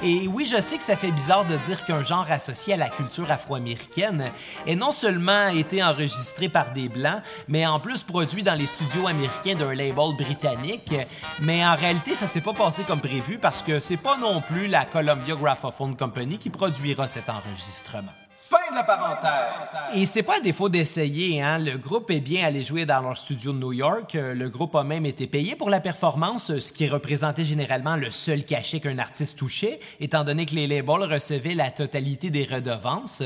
Et 0.02 0.28
oui, 0.28 0.44
je 0.44 0.60
sais 0.60 0.76
que 0.76 0.82
ça 0.82 0.96
fait 0.96 1.10
bizarre 1.10 1.46
de 1.46 1.56
dire 1.56 1.82
qu'un 1.86 2.02
genre 2.02 2.26
associé 2.30 2.74
à 2.74 2.76
la 2.76 2.90
culture 2.90 3.30
afro-américaine 3.30 4.30
ait 4.66 4.76
non 4.76 4.92
seulement 4.92 5.48
été 5.48 5.82
enregistré 5.82 6.50
par 6.50 6.74
des 6.74 6.90
Blancs, 6.90 7.22
mais 7.48 7.66
en 7.66 7.80
plus 7.80 8.02
produit 8.02 8.42
dans 8.42 8.54
les 8.54 8.66
studios 8.66 9.06
américains 9.06 9.54
d'un 9.54 9.72
label 9.72 10.14
britannique. 10.14 10.94
Mais 11.40 11.64
en 11.64 11.74
réalité, 11.74 12.14
ça 12.14 12.26
s'est 12.26 12.42
pas 12.42 12.52
passé 12.52 12.84
comme 12.84 13.00
prévu 13.00 13.38
parce 13.38 13.62
que 13.62 13.80
c'est 13.80 13.96
pas 13.96 14.18
non 14.18 14.42
plus 14.42 14.66
la 14.66 14.84
Columbia 14.84 15.36
Graphophone 15.36 15.96
Company 15.96 16.36
qui 16.36 16.50
produira 16.50 17.08
cet 17.08 17.30
enregistrement. 17.30 18.12
Fin 18.52 18.70
de 18.70 18.74
la 18.74 18.84
parenthèse. 18.84 19.94
Et 19.94 20.04
c'est 20.04 20.22
pas 20.22 20.36
à 20.36 20.40
défaut 20.40 20.68
d'essayer, 20.68 21.40
hein. 21.40 21.58
Le 21.58 21.78
groupe 21.78 22.10
est 22.10 22.20
bien 22.20 22.46
allé 22.46 22.62
jouer 22.62 22.84
dans 22.84 23.00
leur 23.00 23.16
studio 23.16 23.50
de 23.50 23.58
New 23.58 23.72
York. 23.72 24.14
Euh, 24.14 24.34
le 24.34 24.50
groupe 24.50 24.74
a 24.74 24.84
même 24.84 25.06
été 25.06 25.26
payé 25.26 25.56
pour 25.56 25.70
la 25.70 25.80
performance, 25.80 26.58
ce 26.58 26.70
qui 26.70 26.86
représentait 26.86 27.46
généralement 27.46 27.96
le 27.96 28.10
seul 28.10 28.44
cachet 28.44 28.80
qu'un 28.80 28.98
artiste 28.98 29.38
touchait, 29.38 29.80
étant 30.00 30.22
donné 30.22 30.44
que 30.44 30.54
les 30.54 30.66
labels 30.66 31.10
recevaient 31.10 31.54
la 31.54 31.70
totalité 31.70 32.28
des 32.28 32.44
redevances. 32.44 33.22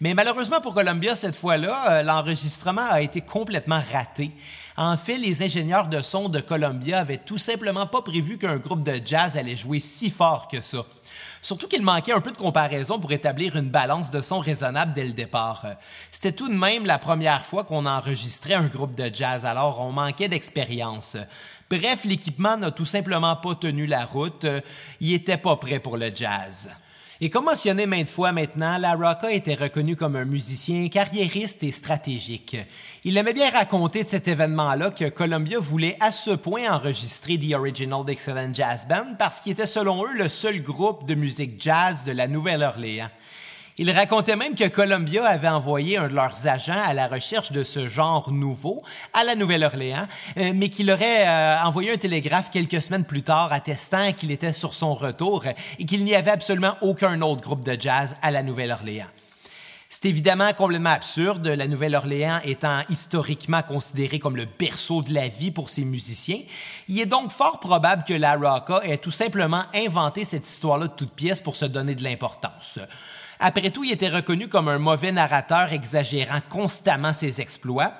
Mais 0.00 0.12
malheureusement 0.12 0.60
pour 0.60 0.74
Columbia, 0.74 1.14
cette 1.14 1.36
fois-là, 1.36 1.90
euh, 1.90 2.02
l'enregistrement 2.02 2.88
a 2.90 3.00
été 3.00 3.20
complètement 3.20 3.80
raté. 3.92 4.32
En 4.76 4.96
fait, 4.96 5.18
les 5.18 5.40
ingénieurs 5.44 5.86
de 5.86 6.02
son 6.02 6.28
de 6.28 6.40
Columbia 6.40 6.98
avaient 6.98 7.18
tout 7.18 7.38
simplement 7.38 7.86
pas 7.86 8.02
prévu 8.02 8.38
qu'un 8.38 8.56
groupe 8.56 8.82
de 8.82 9.00
jazz 9.04 9.36
allait 9.36 9.56
jouer 9.56 9.78
si 9.78 10.10
fort 10.10 10.48
que 10.48 10.60
ça. 10.60 10.84
Surtout 11.44 11.68
qu'il 11.68 11.82
manquait 11.82 12.14
un 12.14 12.22
peu 12.22 12.32
de 12.32 12.38
comparaison 12.38 12.98
pour 12.98 13.12
établir 13.12 13.54
une 13.56 13.68
balance 13.68 14.10
de 14.10 14.22
son 14.22 14.38
raisonnable 14.38 14.94
dès 14.94 15.04
le 15.04 15.12
départ. 15.12 15.66
C'était 16.10 16.32
tout 16.32 16.48
de 16.48 16.54
même 16.54 16.86
la 16.86 16.98
première 16.98 17.44
fois 17.44 17.64
qu'on 17.64 17.84
enregistrait 17.84 18.54
un 18.54 18.68
groupe 18.68 18.96
de 18.96 19.14
jazz, 19.14 19.44
alors 19.44 19.78
on 19.82 19.92
manquait 19.92 20.28
d'expérience. 20.28 21.18
Bref, 21.68 22.06
l'équipement 22.06 22.56
n'a 22.56 22.70
tout 22.70 22.86
simplement 22.86 23.36
pas 23.36 23.56
tenu 23.56 23.84
la 23.84 24.06
route. 24.06 24.46
Il 25.00 25.12
était 25.12 25.36
pas 25.36 25.56
prêt 25.56 25.80
pour 25.80 25.98
le 25.98 26.10
jazz. 26.16 26.70
Et 27.20 27.30
comme 27.30 27.44
mentionné 27.44 27.86
maintes 27.86 28.08
fois 28.08 28.32
maintenant, 28.32 28.76
La 28.76 28.94
Rocca 28.94 29.30
était 29.30 29.54
reconnu 29.54 29.94
comme 29.94 30.16
un 30.16 30.24
musicien 30.24 30.88
carriériste 30.88 31.62
et 31.62 31.70
stratégique. 31.70 32.56
Il 33.04 33.16
aimait 33.16 33.32
bien 33.32 33.50
raconter 33.50 34.02
de 34.02 34.08
cet 34.08 34.26
événement-là 34.26 34.90
que 34.90 35.08
Columbia 35.10 35.60
voulait 35.60 35.96
à 36.00 36.10
ce 36.10 36.32
point 36.32 36.68
enregistrer 36.68 37.38
The 37.38 37.54
Original 37.54 38.04
Dixieland 38.04 38.52
Jazz 38.52 38.86
Band 38.88 39.14
parce 39.16 39.40
qu'il 39.40 39.52
était 39.52 39.66
selon 39.66 40.04
eux 40.04 40.12
le 40.12 40.28
seul 40.28 40.60
groupe 40.60 41.06
de 41.06 41.14
musique 41.14 41.62
jazz 41.62 42.02
de 42.02 42.10
la 42.10 42.26
Nouvelle-Orléans. 42.26 43.10
Il 43.76 43.90
racontait 43.90 44.36
même 44.36 44.54
que 44.54 44.68
Columbia 44.68 45.24
avait 45.24 45.48
envoyé 45.48 45.98
un 45.98 46.06
de 46.06 46.14
leurs 46.14 46.46
agents 46.46 46.80
à 46.80 46.94
la 46.94 47.08
recherche 47.08 47.50
de 47.50 47.64
ce 47.64 47.88
genre 47.88 48.30
nouveau 48.30 48.84
à 49.12 49.24
la 49.24 49.34
Nouvelle-Orléans, 49.34 50.06
euh, 50.36 50.52
mais 50.54 50.68
qu'il 50.68 50.92
aurait 50.92 51.26
euh, 51.26 51.60
envoyé 51.60 51.90
un 51.90 51.96
télégraphe 51.96 52.50
quelques 52.50 52.80
semaines 52.80 53.04
plus 53.04 53.22
tard 53.22 53.52
attestant 53.52 54.12
qu'il 54.12 54.30
était 54.30 54.52
sur 54.52 54.74
son 54.74 54.94
retour 54.94 55.42
et 55.80 55.84
qu'il 55.86 56.04
n'y 56.04 56.14
avait 56.14 56.30
absolument 56.30 56.76
aucun 56.82 57.20
autre 57.22 57.40
groupe 57.40 57.64
de 57.64 57.76
jazz 57.76 58.14
à 58.22 58.30
la 58.30 58.44
Nouvelle-Orléans. 58.44 59.08
C'est 59.88 60.08
évidemment 60.08 60.52
complètement 60.52 60.90
absurde, 60.90 61.46
la 61.46 61.66
Nouvelle-Orléans 61.66 62.38
étant 62.44 62.80
historiquement 62.88 63.62
considérée 63.62 64.20
comme 64.20 64.36
le 64.36 64.44
berceau 64.44 65.02
de 65.02 65.12
la 65.12 65.26
vie 65.26 65.50
pour 65.50 65.68
ses 65.68 65.84
musiciens. 65.84 66.42
Il 66.88 67.00
est 67.00 67.06
donc 67.06 67.32
fort 67.32 67.58
probable 67.58 68.04
que 68.04 68.14
la 68.14 68.36
Rocca 68.36 68.82
ait 68.84 68.98
tout 68.98 69.10
simplement 69.10 69.64
inventé 69.74 70.24
cette 70.24 70.48
histoire-là 70.48 70.86
de 70.86 70.92
toute 70.92 71.12
pièce 71.12 71.40
pour 71.40 71.56
se 71.56 71.64
donner 71.64 71.96
de 71.96 72.04
l'importance. 72.04 72.78
Après 73.40 73.70
tout, 73.70 73.84
il 73.84 73.92
était 73.92 74.08
reconnu 74.08 74.48
comme 74.48 74.68
un 74.68 74.78
mauvais 74.78 75.12
narrateur 75.12 75.72
exagérant 75.72 76.40
constamment 76.48 77.12
ses 77.12 77.40
exploits. 77.40 77.92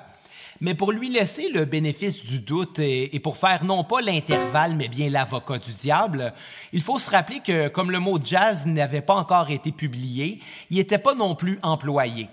Mais 0.61 0.73
pour 0.73 0.93
lui 0.93 1.09
laisser 1.09 1.49
le 1.49 1.65
bénéfice 1.65 2.23
du 2.23 2.39
doute 2.39 2.79
et, 2.79 3.19
pour 3.19 3.35
faire 3.35 3.65
non 3.65 3.83
pas 3.83 4.01
l'intervalle, 4.01 4.75
mais 4.75 4.87
bien 4.87 5.09
l'avocat 5.09 5.57
du 5.57 5.73
diable, 5.73 6.33
il 6.71 6.81
faut 6.81 6.97
se 6.97 7.09
rappeler 7.09 7.41
que 7.41 7.67
comme 7.67 7.91
le 7.91 7.99
mot 7.99 8.17
jazz 8.23 8.65
n'avait 8.65 9.01
pas 9.01 9.15
encore 9.15 9.49
été 9.49 9.73
publié, 9.73 10.39
il 10.69 10.77
n'était 10.77 10.97
pas 10.97 11.13
non 11.13 11.35
plus 11.35 11.59
employé. 11.61 12.29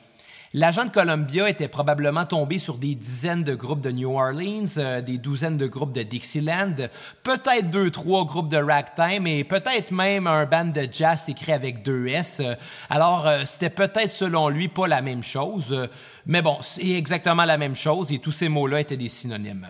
L'agent 0.55 0.85
de 0.85 0.91
Columbia 0.91 1.49
était 1.49 1.67
probablement 1.67 2.27
tombé 2.27 2.59
sur 2.59 2.77
des 2.77 2.95
dizaines 2.95 3.43
de 3.43 3.55
groupes 3.55 3.81
de 3.81 3.91
New 3.91 4.11
Orleans, 4.11 4.67
euh, 4.77 5.01
des 5.01 5.17
douzaines 5.17 5.57
de 5.57 5.67
groupes 5.67 5.95
de 5.95 6.03
Dixieland, 6.03 6.75
peut-être 7.23 7.71
deux, 7.71 7.91
trois 7.91 8.27
groupes 8.27 8.51
de 8.51 8.59
ragtime 8.59 9.27
et 9.27 9.45
peut-être 9.45 9.93
même 9.93 10.27
un 10.27 10.45
band 10.45 10.67
de 10.67 10.87
jazz 10.93 11.27
écrit 11.31 11.53
avec 11.53 11.83
deux 11.83 12.07
S. 12.07 12.43
Alors, 12.91 13.27
euh, 13.27 13.47
c'était 13.47 13.71
peut-être 13.71 14.13
selon 14.13 14.51
lui 14.51 14.69
pas 14.69 14.87
la 14.87 15.01
même 15.01 15.23
chose, 15.23 15.89
mais 16.27 16.43
bon, 16.43 16.59
c'est 16.61 16.91
exactement 16.91 17.47
la 17.47 17.57
même 17.57 17.75
chose 17.75 18.13
et 18.13 18.19
tous 18.19 18.33
ces 18.33 18.51
mots-là 18.51 18.81
étaient 18.81 18.99
des 18.99 19.09
synonymes. 19.09 19.69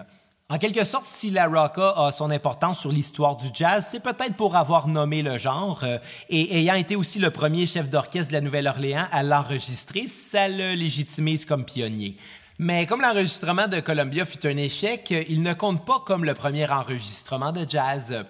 En 0.52 0.58
quelque 0.58 0.84
sorte, 0.84 1.06
si 1.06 1.30
la 1.30 1.46
Rocka 1.46 1.94
a 1.96 2.12
son 2.12 2.30
importance 2.30 2.80
sur 2.80 2.92
l'histoire 2.92 3.38
du 3.38 3.46
jazz, 3.54 3.88
c'est 3.90 4.02
peut-être 4.02 4.34
pour 4.34 4.54
avoir 4.54 4.86
nommé 4.86 5.22
le 5.22 5.38
genre 5.38 5.80
euh, 5.82 5.96
et 6.28 6.58
ayant 6.58 6.74
été 6.74 6.94
aussi 6.94 7.18
le 7.20 7.30
premier 7.30 7.66
chef 7.66 7.88
d'orchestre 7.88 8.28
de 8.28 8.34
la 8.34 8.42
Nouvelle-Orléans 8.42 9.06
à 9.12 9.22
l'enregistrer, 9.22 10.06
ça 10.08 10.48
le 10.48 10.74
légitimise 10.74 11.46
comme 11.46 11.64
pionnier. 11.64 12.18
Mais 12.58 12.84
comme 12.84 13.00
l'enregistrement 13.00 13.66
de 13.66 13.80
Columbia 13.80 14.26
fut 14.26 14.46
un 14.46 14.58
échec, 14.58 15.14
il 15.26 15.42
ne 15.42 15.54
compte 15.54 15.86
pas 15.86 16.02
comme 16.04 16.26
le 16.26 16.34
premier 16.34 16.68
enregistrement 16.68 17.52
de 17.52 17.64
jazz. 17.66 18.22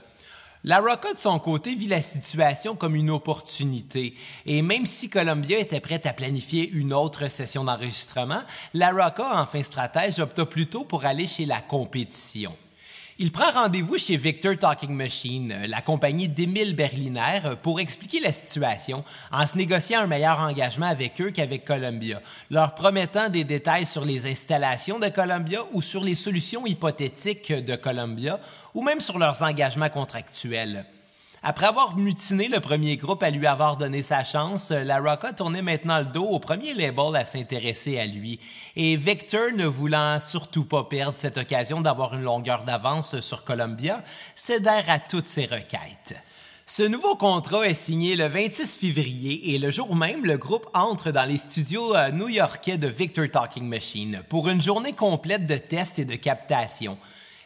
La 0.65 0.79
Rocka, 0.79 1.13
de 1.13 1.19
son 1.19 1.41
côté, 1.41 1.75
vit 1.75 1.89
la 1.89 2.01
situation 2.01 2.77
comme 2.77 2.95
une 2.95 3.11
opportunité. 3.11 4.15
Et 4.47 4.63
même 4.63 4.87
si 4.87 5.11
Columbia 5.11 5.59
était 5.59 5.81
prête 5.81 6.07
à 6.07 6.13
planifier 6.13 6.71
une 6.71 6.93
autre 6.93 7.27
session 7.27 7.65
d'enregistrement, 7.65 8.43
la 8.73 8.93
Rocka, 8.93 9.43
en 9.43 9.47
fin 9.47 9.63
stratège, 9.63 10.21
opta 10.21 10.47
plutôt 10.47 10.85
pour 10.85 11.05
aller 11.05 11.27
chez 11.27 11.47
la 11.47 11.61
compétition. 11.61 12.55
Il 13.19 13.31
prend 13.31 13.51
rendez-vous 13.53 13.99
chez 13.99 14.17
Victor 14.17 14.57
Talking 14.57 14.95
Machine, 14.95 15.55
la 15.67 15.83
compagnie 15.83 16.29
d'Émile 16.29 16.75
Berliner, 16.75 17.41
pour 17.63 17.79
expliquer 17.79 18.21
la 18.21 18.33
situation 18.33 19.05
en 19.31 19.47
se 19.47 19.57
négociant 19.57 20.01
un 20.01 20.07
meilleur 20.07 20.41
engagement 20.41 20.87
avec 20.87 21.21
eux 21.21 21.31
qu'avec 21.31 21.65
Columbia, 21.65 22.23
leur 22.51 22.75
promettant 22.75 23.29
des 23.29 23.45
détails 23.45 23.87
sur 23.87 24.07
les 24.07 24.27
installations 24.27 24.99
de 24.99 25.09
Columbia 25.09 25.61
ou 25.73 25.83
sur 25.83 26.03
les 26.03 26.15
solutions 26.15 26.67
hypothétiques 26.67 27.53
de 27.53 27.77
Columbia 27.77 28.41
ou 28.75 28.83
même 28.83 29.01
sur 29.01 29.19
leurs 29.19 29.43
engagements 29.43 29.91
contractuels. 29.91 30.87
Après 31.45 31.67
avoir 31.67 31.97
mutiné 31.97 32.47
le 32.47 32.61
premier 32.61 32.97
groupe 32.97 33.25
à 33.25 33.31
lui 33.31 33.49
avoir 33.49 33.77
donné 33.77 34.05
sa 34.05 34.23
chance, 34.23 34.71
la 34.71 35.01
Rocka 35.01 35.33
tournait 35.33 35.61
maintenant 35.61 35.99
le 35.99 36.05
dos 36.05 36.29
au 36.29 36.39
premier 36.39 36.73
label 36.73 37.17
à 37.17 37.25
s'intéresser 37.25 37.99
à 37.99 38.07
lui. 38.07 38.39
Et 38.77 38.95
Victor, 38.95 39.51
ne 39.53 39.67
voulant 39.67 40.21
surtout 40.21 40.65
pas 40.65 40.85
perdre 40.85 41.19
cette 41.19 41.39
occasion 41.39 41.81
d'avoir 41.81 42.15
une 42.15 42.23
longueur 42.23 42.63
d'avance 42.63 43.19
sur 43.19 43.43
Columbia, 43.43 44.05
cédèrent 44.37 44.89
à 44.89 45.01
toutes 45.01 45.27
ses 45.27 45.47
requêtes. 45.47 46.15
Ce 46.65 46.85
nouveau 46.85 47.17
contrat 47.17 47.67
est 47.67 47.75
signé 47.75 48.15
le 48.15 48.29
26 48.29 48.77
février 48.77 49.53
et 49.53 49.59
le 49.59 49.73
jour 49.73 49.97
même, 49.97 50.25
le 50.25 50.39
groupe 50.39 50.69
entre 50.75 51.11
dans 51.11 51.25
les 51.25 51.39
studios 51.39 51.97
euh, 51.97 52.13
new-yorkais 52.13 52.79
de 52.79 52.87
Victor 52.87 53.29
Talking 53.29 53.67
Machine 53.67 54.23
pour 54.29 54.49
une 54.49 54.61
journée 54.61 54.93
complète 54.93 55.49
de 55.49 55.57
tests 55.57 55.99
et 55.99 56.05
de 56.05 56.15
captation. 56.15 56.99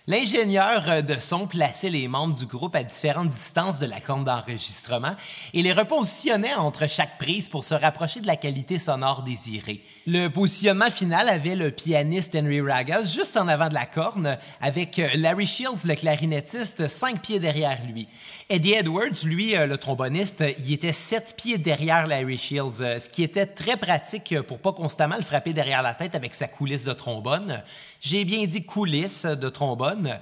L'ingénieur 0.09 1.03
de 1.03 1.19
son 1.19 1.49
plaçait 1.49 1.91
les 1.91 2.07
membres 2.07 2.37
du 2.37 2.47
groupe 2.47 2.77
à 2.77 2.85
différentes 2.85 3.31
distances 3.31 3.81
de 3.81 3.87
la 3.87 3.99
corne 3.99 4.23
d'enregistrement 4.23 5.17
et 5.53 5.65
les 5.65 5.73
repositionnait 5.73 6.55
entre 6.55 6.89
chaque 6.89 7.19
prise 7.19 7.49
pour 7.49 7.65
se 7.65 7.75
rapprocher 7.75 8.21
de 8.21 8.29
la 8.29 8.37
qualité 8.37 8.79
sonore 8.79 9.25
désirée. 9.25 9.83
Le 10.07 10.29
positionnement 10.29 10.93
final 10.93 11.29
avait 11.29 11.57
le 11.57 11.73
pianiste 11.73 12.37
Henry 12.37 12.61
Ragas 12.61 13.07
juste 13.13 13.37
en 13.37 13.49
avant 13.49 13.69
de 13.69 13.75
la 13.75 13.85
corne, 13.85 14.39
avec 14.61 15.03
Larry 15.17 15.45
Shields, 15.47 15.85
le 15.85 15.97
clarinettiste, 15.97 16.87
cinq 16.87 17.23
pieds 17.23 17.41
derrière 17.41 17.81
lui. 17.85 18.07
Eddie 18.49 18.75
Edwards, 18.75 19.25
lui, 19.25 19.57
le 19.57 19.77
tromboniste, 19.77 20.45
il 20.61 20.73
était 20.73 20.93
sept 20.93 21.35
pieds 21.37 21.59
derrière 21.59 22.07
Larry 22.07 22.39
Shields, 22.39 23.01
ce 23.01 23.09
qui 23.09 23.25
était 23.25 23.47
très 23.47 23.77
pratique 23.77 24.41
pour 24.43 24.61
pas 24.61 24.73
constamment 24.73 25.17
le 25.17 25.25
frapper 25.25 25.53
derrière 25.53 25.83
la 25.83 25.95
tête 25.95 26.15
avec 26.15 26.33
sa 26.37 26.47
coulisse 26.47 26.85
de 26.85 26.93
trombone. 26.93 27.61
J'ai 28.09 28.25
bien 28.25 28.47
dit 28.47 28.63
coulisse 28.63 29.27
de 29.27 29.49
trombone. 29.49 30.21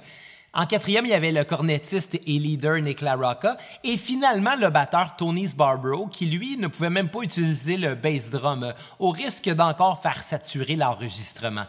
En 0.55 0.65
quatrième, 0.65 1.05
il 1.05 1.09
y 1.09 1.13
avait 1.13 1.31
le 1.31 1.43
cornettiste 1.43 2.15
et 2.15 2.39
leader 2.39 2.81
Nick 2.81 3.01
LaRocca 3.01 3.57
et 3.83 3.95
finalement 3.95 4.55
le 4.59 4.71
batteur 4.71 5.15
Tony 5.15 5.49
Sbarbaro 5.49 6.07
qui, 6.07 6.25
lui, 6.25 6.57
ne 6.57 6.65
pouvait 6.65 6.89
même 6.89 7.09
pas 7.09 7.21
utiliser 7.21 7.77
le 7.77 7.93
bass 7.93 8.31
drum 8.31 8.73
au 8.97 9.11
risque 9.11 9.51
d'encore 9.51 10.01
faire 10.01 10.23
saturer 10.23 10.75
l'enregistrement. 10.75 11.67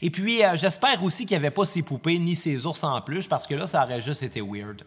Et 0.00 0.08
puis, 0.08 0.42
euh, 0.42 0.56
j'espère 0.56 1.04
aussi 1.04 1.26
qu'il 1.26 1.36
n'y 1.36 1.44
avait 1.44 1.50
pas 1.50 1.66
ses 1.66 1.82
poupées 1.82 2.18
ni 2.18 2.34
ses 2.34 2.64
ours 2.64 2.82
en 2.82 3.02
plus 3.02 3.28
parce 3.28 3.46
que 3.46 3.54
là, 3.54 3.66
ça 3.66 3.84
aurait 3.84 4.00
juste 4.00 4.22
été 4.22 4.40
weird. 4.40 4.84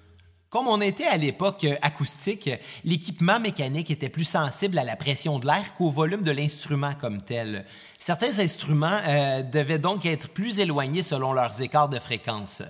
Comme 0.55 0.69
on 0.69 0.79
était 0.79 1.07
à 1.07 1.17
l'époque 1.17 1.67
acoustique, 1.81 2.49
l'équipement 2.85 3.41
mécanique 3.41 3.91
était 3.91 4.07
plus 4.07 4.23
sensible 4.23 4.79
à 4.79 4.85
la 4.85 4.95
pression 4.95 5.37
de 5.37 5.45
l'air 5.45 5.73
qu'au 5.73 5.91
volume 5.91 6.21
de 6.21 6.31
l'instrument 6.31 6.93
comme 6.93 7.21
tel. 7.21 7.65
Certains 7.99 8.39
instruments 8.39 9.01
euh, 9.05 9.43
devaient 9.43 9.79
donc 9.79 10.05
être 10.05 10.29
plus 10.29 10.61
éloignés 10.61 11.03
selon 11.03 11.33
leurs 11.33 11.61
écarts 11.61 11.89
de 11.89 11.99
fréquence. 11.99 12.61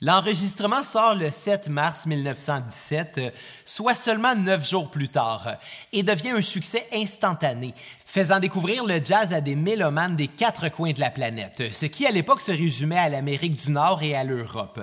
L'enregistrement 0.00 0.82
sort 0.82 1.14
le 1.14 1.30
7 1.30 1.68
mars 1.68 2.06
1917, 2.06 3.20
soit 3.64 3.94
seulement 3.94 4.34
neuf 4.34 4.68
jours 4.68 4.90
plus 4.90 5.08
tard, 5.08 5.58
et 5.92 6.02
devient 6.02 6.30
un 6.30 6.42
succès 6.42 6.88
instantané, 6.92 7.72
faisant 8.04 8.40
découvrir 8.40 8.84
le 8.84 9.00
jazz 9.00 9.32
à 9.32 9.40
des 9.40 9.54
mélomanes 9.54 10.16
des 10.16 10.26
quatre 10.26 10.70
coins 10.70 10.90
de 10.90 10.98
la 10.98 11.10
planète, 11.10 11.72
ce 11.72 11.86
qui 11.86 12.04
à 12.04 12.10
l'époque 12.10 12.40
se 12.40 12.50
résumait 12.50 12.98
à 12.98 13.08
l'Amérique 13.08 13.64
du 13.64 13.70
Nord 13.70 14.02
et 14.02 14.16
à 14.16 14.24
l'Europe. 14.24 14.80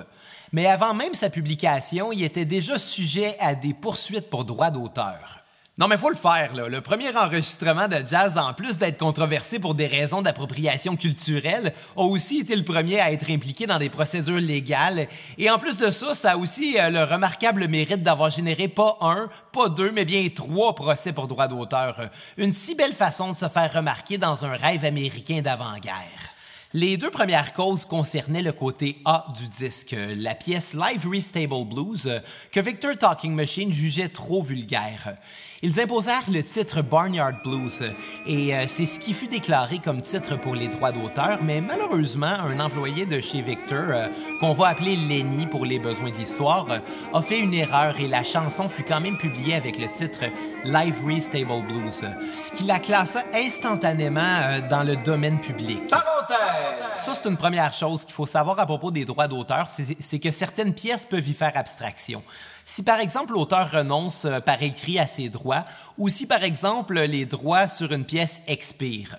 Mais 0.52 0.66
avant 0.66 0.94
même 0.94 1.14
sa 1.14 1.30
publication, 1.30 2.12
il 2.12 2.24
était 2.24 2.44
déjà 2.44 2.78
sujet 2.78 3.36
à 3.38 3.54
des 3.54 3.74
poursuites 3.74 4.30
pour 4.30 4.44
droits 4.44 4.70
d'auteur. 4.70 5.40
Non, 5.80 5.88
mais 5.88 5.96
faut 5.96 6.10
le 6.10 6.16
faire, 6.16 6.54
là. 6.54 6.68
Le 6.68 6.82
premier 6.82 7.16
enregistrement 7.16 7.88
de 7.88 8.06
jazz, 8.06 8.36
en 8.36 8.52
plus 8.52 8.76
d'être 8.76 8.98
controversé 8.98 9.58
pour 9.58 9.74
des 9.74 9.86
raisons 9.86 10.20
d'appropriation 10.20 10.94
culturelle, 10.94 11.72
a 11.96 12.02
aussi 12.02 12.40
été 12.40 12.54
le 12.54 12.64
premier 12.64 13.00
à 13.00 13.12
être 13.12 13.30
impliqué 13.30 13.66
dans 13.66 13.78
des 13.78 13.88
procédures 13.88 14.40
légales. 14.40 15.06
Et 15.38 15.48
en 15.48 15.58
plus 15.58 15.78
de 15.78 15.90
ça, 15.90 16.14
ça 16.14 16.32
a 16.32 16.36
aussi 16.36 16.78
euh, 16.78 16.90
le 16.90 17.04
remarquable 17.04 17.66
mérite 17.68 18.02
d'avoir 18.02 18.28
généré 18.28 18.68
pas 18.68 18.98
un, 19.00 19.30
pas 19.52 19.70
deux, 19.70 19.90
mais 19.90 20.04
bien 20.04 20.28
trois 20.34 20.74
procès 20.74 21.14
pour 21.14 21.28
droits 21.28 21.48
d'auteur. 21.48 22.10
Une 22.36 22.52
si 22.52 22.74
belle 22.74 22.92
façon 22.92 23.30
de 23.30 23.36
se 23.36 23.48
faire 23.48 23.72
remarquer 23.72 24.18
dans 24.18 24.44
un 24.44 24.52
rêve 24.52 24.84
américain 24.84 25.40
d'avant-guerre. 25.40 26.29
Les 26.72 26.96
deux 26.96 27.10
premières 27.10 27.52
causes 27.52 27.84
concernaient 27.84 28.42
le 28.42 28.52
côté 28.52 28.98
A 29.04 29.26
du 29.36 29.48
disque, 29.48 29.96
la 30.16 30.36
pièce 30.36 30.72
Live 30.72 31.04
Restable 31.10 31.64
Blues, 31.64 32.08
que 32.52 32.60
Victor 32.60 32.96
Talking 32.96 33.34
Machine 33.34 33.72
jugeait 33.72 34.08
trop 34.08 34.40
vulgaire. 34.40 35.16
Ils 35.62 35.78
imposèrent 35.78 36.30
le 36.30 36.42
titre 36.42 36.80
Barnyard 36.80 37.42
Blues 37.44 37.82
et 38.24 38.54
euh, 38.54 38.64
c'est 38.66 38.86
ce 38.86 38.98
qui 38.98 39.12
fut 39.12 39.26
déclaré 39.26 39.78
comme 39.78 40.00
titre 40.00 40.38
pour 40.38 40.54
les 40.54 40.68
droits 40.68 40.92
d'auteur, 40.92 41.40
mais 41.42 41.60
malheureusement, 41.60 42.26
un 42.26 42.60
employé 42.60 43.04
de 43.04 43.20
chez 43.20 43.42
Victor, 43.42 43.90
euh, 43.90 44.06
qu'on 44.38 44.54
va 44.54 44.68
appeler 44.68 44.96
Lenny 44.96 45.46
pour 45.46 45.66
les 45.66 45.78
besoins 45.78 46.10
de 46.10 46.16
l'histoire, 46.16 46.70
euh, 46.70 46.78
a 47.12 47.20
fait 47.20 47.40
une 47.40 47.52
erreur 47.52 47.98
et 48.00 48.08
la 48.08 48.22
chanson 48.22 48.70
fut 48.70 48.84
quand 48.84 49.00
même 49.00 49.18
publiée 49.18 49.54
avec 49.54 49.76
le 49.76 49.92
titre 49.92 50.20
Live 50.64 50.96
Restable 51.04 51.66
Blues, 51.66 52.04
ce 52.32 52.52
qui 52.52 52.64
la 52.64 52.78
classa 52.78 53.24
instantanément 53.34 54.60
dans 54.70 54.82
le 54.82 54.96
domaine 54.96 55.40
public. 55.40 55.82
Ça, 56.30 57.14
c'est 57.14 57.28
une 57.28 57.36
première 57.36 57.74
chose 57.74 58.04
qu'il 58.04 58.14
faut 58.14 58.26
savoir 58.26 58.58
à 58.58 58.66
propos 58.66 58.90
des 58.90 59.04
droits 59.04 59.28
d'auteur, 59.28 59.68
c'est 59.68 60.18
que 60.18 60.30
certaines 60.30 60.74
pièces 60.74 61.04
peuvent 61.04 61.28
y 61.28 61.34
faire 61.34 61.52
abstraction. 61.54 62.22
Si 62.64 62.82
par 62.82 63.00
exemple 63.00 63.32
l'auteur 63.32 63.70
renonce 63.70 64.26
euh, 64.26 64.38
par 64.38 64.62
écrit 64.62 64.98
à 65.00 65.06
ses 65.06 65.28
droits 65.28 65.64
ou 65.98 66.08
si 66.08 66.26
par 66.26 66.44
exemple 66.44 67.00
les 67.00 67.24
droits 67.24 67.66
sur 67.66 67.90
une 67.92 68.04
pièce 68.04 68.42
expirent. 68.46 69.16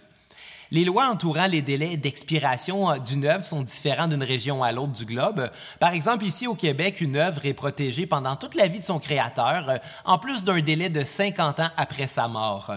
Les 0.73 0.85
lois 0.85 1.09
entourant 1.09 1.47
les 1.47 1.61
délais 1.61 1.97
d'expiration 1.97 2.89
euh, 2.89 2.97
d'une 2.97 3.25
œuvre 3.25 3.45
sont 3.45 3.61
différents 3.61 4.07
d'une 4.07 4.23
région 4.23 4.63
à 4.63 4.71
l'autre 4.71 4.93
du 4.93 5.05
globe. 5.05 5.49
Par 5.81 5.91
exemple, 5.91 6.23
ici 6.23 6.47
au 6.47 6.55
Québec, 6.55 7.01
une 7.01 7.17
œuvre 7.17 7.45
est 7.45 7.53
protégée 7.53 8.05
pendant 8.05 8.37
toute 8.37 8.55
la 8.55 8.67
vie 8.67 8.79
de 8.79 8.85
son 8.85 8.99
créateur, 8.99 9.69
euh, 9.69 9.77
en 10.05 10.17
plus 10.17 10.45
d'un 10.45 10.61
délai 10.61 10.87
de 10.87 11.03
50 11.03 11.59
ans 11.59 11.69
après 11.75 12.07
sa 12.07 12.29
mort, 12.29 12.71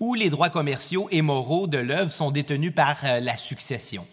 où 0.00 0.14
les 0.14 0.30
droits 0.30 0.50
commerciaux 0.50 1.08
et 1.10 1.22
moraux 1.22 1.66
de 1.66 1.78
l'œuvre 1.78 2.12
sont 2.12 2.30
détenus 2.30 2.74
par 2.74 2.98
la 3.02 3.36
succession. 3.36 4.06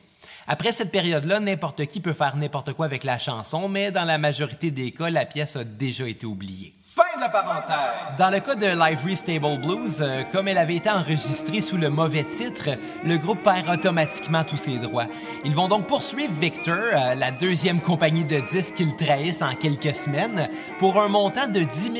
Après 0.47 0.73
cette 0.73 0.91
période-là, 0.91 1.39
n'importe 1.39 1.85
qui 1.85 1.99
peut 1.99 2.13
faire 2.13 2.35
n'importe 2.35 2.73
quoi 2.73 2.85
avec 2.85 3.03
la 3.03 3.17
chanson, 3.17 3.69
mais 3.69 3.91
dans 3.91 4.05
la 4.05 4.17
majorité 4.17 4.71
des 4.71 4.91
cas, 4.91 5.09
la 5.09 5.25
pièce 5.25 5.55
a 5.55 5.63
déjà 5.63 6.07
été 6.07 6.25
oubliée. 6.25 6.73
Fin 6.93 7.03
de 7.15 7.21
la. 7.21 8.15
Dans 8.17 8.29
le 8.29 8.41
cas 8.41 8.55
de 8.55 8.65
Live 8.65 9.15
Stable 9.15 9.59
Blues, 9.61 10.01
euh, 10.01 10.23
comme 10.29 10.49
elle 10.49 10.57
avait 10.57 10.75
été 10.75 10.89
enregistrée 10.89 11.61
sous 11.61 11.77
le 11.77 11.89
mauvais 11.89 12.25
titre, 12.25 12.67
le 13.05 13.17
groupe 13.17 13.43
perd 13.43 13.69
automatiquement 13.69 14.43
tous 14.43 14.57
ses 14.57 14.77
droits. 14.77 15.05
Ils 15.45 15.55
vont 15.55 15.69
donc 15.69 15.87
poursuivre 15.87 16.33
Victor, 16.33 16.75
euh, 16.75 17.15
la 17.15 17.31
deuxième 17.31 17.79
compagnie 17.79 18.25
de 18.25 18.41
disques 18.41 18.75
qu'ils 18.75 18.97
trahissent 18.97 19.41
en 19.41 19.55
quelques 19.55 19.95
semaines, 19.95 20.49
pour 20.79 21.01
un 21.01 21.07
montant 21.07 21.47
de 21.47 21.61
10 21.61 21.91
000 21.93 21.95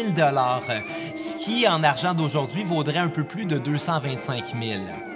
ce 1.15 1.37
qui, 1.37 1.65
en 1.69 1.83
argent 1.83 2.13
d'aujourd'hui, 2.13 2.65
vaudrait 2.65 2.99
un 2.99 3.07
peu 3.07 3.23
plus 3.23 3.45
de 3.45 3.57
225 3.57 4.53
000 4.61 5.10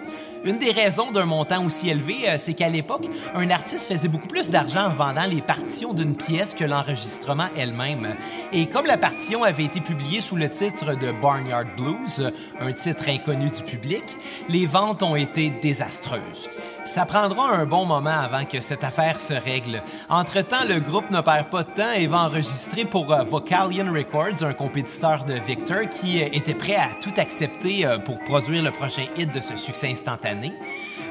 une 0.46 0.58
des 0.58 0.72
raisons 0.72 1.12
d'un 1.12 1.26
montant 1.26 1.66
aussi 1.66 1.90
élevé, 1.90 2.30
euh, 2.30 2.36
c'est 2.38 2.54
qu'à 2.54 2.70
l'époque, 2.70 3.08
un 3.34 3.50
artiste 3.50 3.88
faisait 3.88 4.08
beaucoup 4.08 4.28
plus 4.28 4.52
d'argent 4.52 4.86
en 4.86 4.94
vendant 4.94 5.26
les 5.26 5.42
partitions 5.42 5.94
d'une 5.94 6.16
pièce 6.16 6.54
que 6.54 6.64
l'enregistrement 6.64 7.48
elle-même. 7.58 8.16
Et 8.54 8.68
comme 8.68 8.86
la 8.86 8.98
partition 8.98 9.44
avait 9.44 9.66
été 9.66 9.82
publiée 9.82 10.22
sous 10.22 10.36
le 10.36 10.48
titre 10.50 10.96
de 10.96 11.12
Barnyard 11.12 11.66
Blues, 11.76 12.32
un 12.60 12.72
titre 12.72 13.10
inconnu 13.10 13.50
du 13.50 13.64
public, 13.64 14.04
les 14.48 14.68
ventes 14.68 15.04
ont 15.04 15.16
été 15.16 15.50
désastreuses. 15.50 16.50
Ça 16.86 17.08
prendra 17.08 17.50
un 17.50 17.66
bon 17.66 17.84
moment 17.86 18.12
avant 18.12 18.46
que 18.46 18.62
cette 18.62 18.84
affaire 18.84 19.20
se 19.20 19.34
règle. 19.34 19.82
Entre-temps, 20.08 20.66
le 20.70 20.80
groupe 20.80 21.10
ne 21.10 21.20
perd 21.20 21.50
pas 21.50 21.64
de 21.64 21.72
temps 21.72 21.92
et 21.98 22.06
va 22.06 22.20
enregistrer 22.20 22.86
pour 22.86 23.12
euh, 23.12 23.24
Vocalion 23.24 23.92
Records, 23.92 24.44
un 24.44 24.54
compétiteur 24.54 25.26
de 25.26 25.34
Victor 25.34 25.88
qui 25.88 26.22
euh, 26.22 26.28
était 26.32 26.54
prêt 26.54 26.76
à 26.76 26.90
tout 27.02 27.14
accepter 27.18 27.88
euh, 27.88 27.98
pour 27.98 28.20
produire 28.20 28.64
le 28.64 28.70
prochain 28.70 29.06
hit 29.18 29.34
de 29.34 29.42
ce 29.42 29.58
succès 29.58 29.92
instantané. 29.92 30.54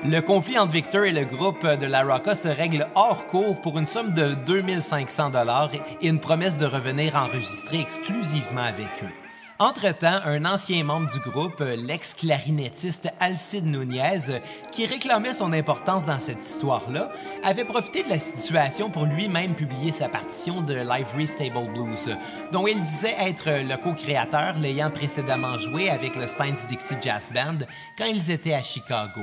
Le 0.04 0.20
conflit 0.20 0.58
entre 0.58 0.72
Victor 0.72 1.04
et 1.04 1.12
le 1.12 1.24
groupe 1.24 1.66
de 1.66 1.86
la 1.86 2.04
Rocka 2.04 2.36
se 2.36 2.48
règle 2.48 2.86
hors 2.94 3.26
cours 3.26 3.60
pour 3.60 3.76
une 3.76 3.86
somme 3.88 4.14
de 4.14 4.34
2500 4.46 5.30
dollars 5.30 5.70
et 6.00 6.08
une 6.08 6.20
promesse 6.20 6.56
de 6.56 6.66
revenir 6.66 7.16
enregistrer 7.16 7.80
exclusivement 7.80 8.62
avec 8.62 9.02
eux. 9.02 9.23
Entre-temps, 9.60 10.18
un 10.24 10.44
ancien 10.46 10.82
membre 10.82 11.12
du 11.12 11.20
groupe, 11.20 11.60
l'ex-clarinettiste 11.60 13.08
Alcide 13.20 13.66
Nunez, 13.66 14.40
qui 14.72 14.84
réclamait 14.84 15.32
son 15.32 15.52
importance 15.52 16.06
dans 16.06 16.18
cette 16.18 16.44
histoire-là, 16.44 17.12
avait 17.44 17.64
profité 17.64 18.02
de 18.02 18.08
la 18.08 18.18
situation 18.18 18.90
pour 18.90 19.04
lui-même 19.04 19.54
publier 19.54 19.92
sa 19.92 20.08
partition 20.08 20.60
de 20.60 20.74
Livery 20.74 21.28
Stable 21.28 21.72
Blues, 21.72 22.16
dont 22.50 22.66
il 22.66 22.82
disait 22.82 23.14
être 23.20 23.48
le 23.48 23.76
co-créateur, 23.76 24.58
l'ayant 24.58 24.90
précédemment 24.90 25.56
joué 25.58 25.88
avec 25.88 26.16
le 26.16 26.26
Steins 26.26 26.66
Dixie 26.66 26.96
Jazz 27.00 27.30
Band 27.32 27.58
quand 27.96 28.06
ils 28.06 28.32
étaient 28.32 28.54
à 28.54 28.62
Chicago. 28.62 29.22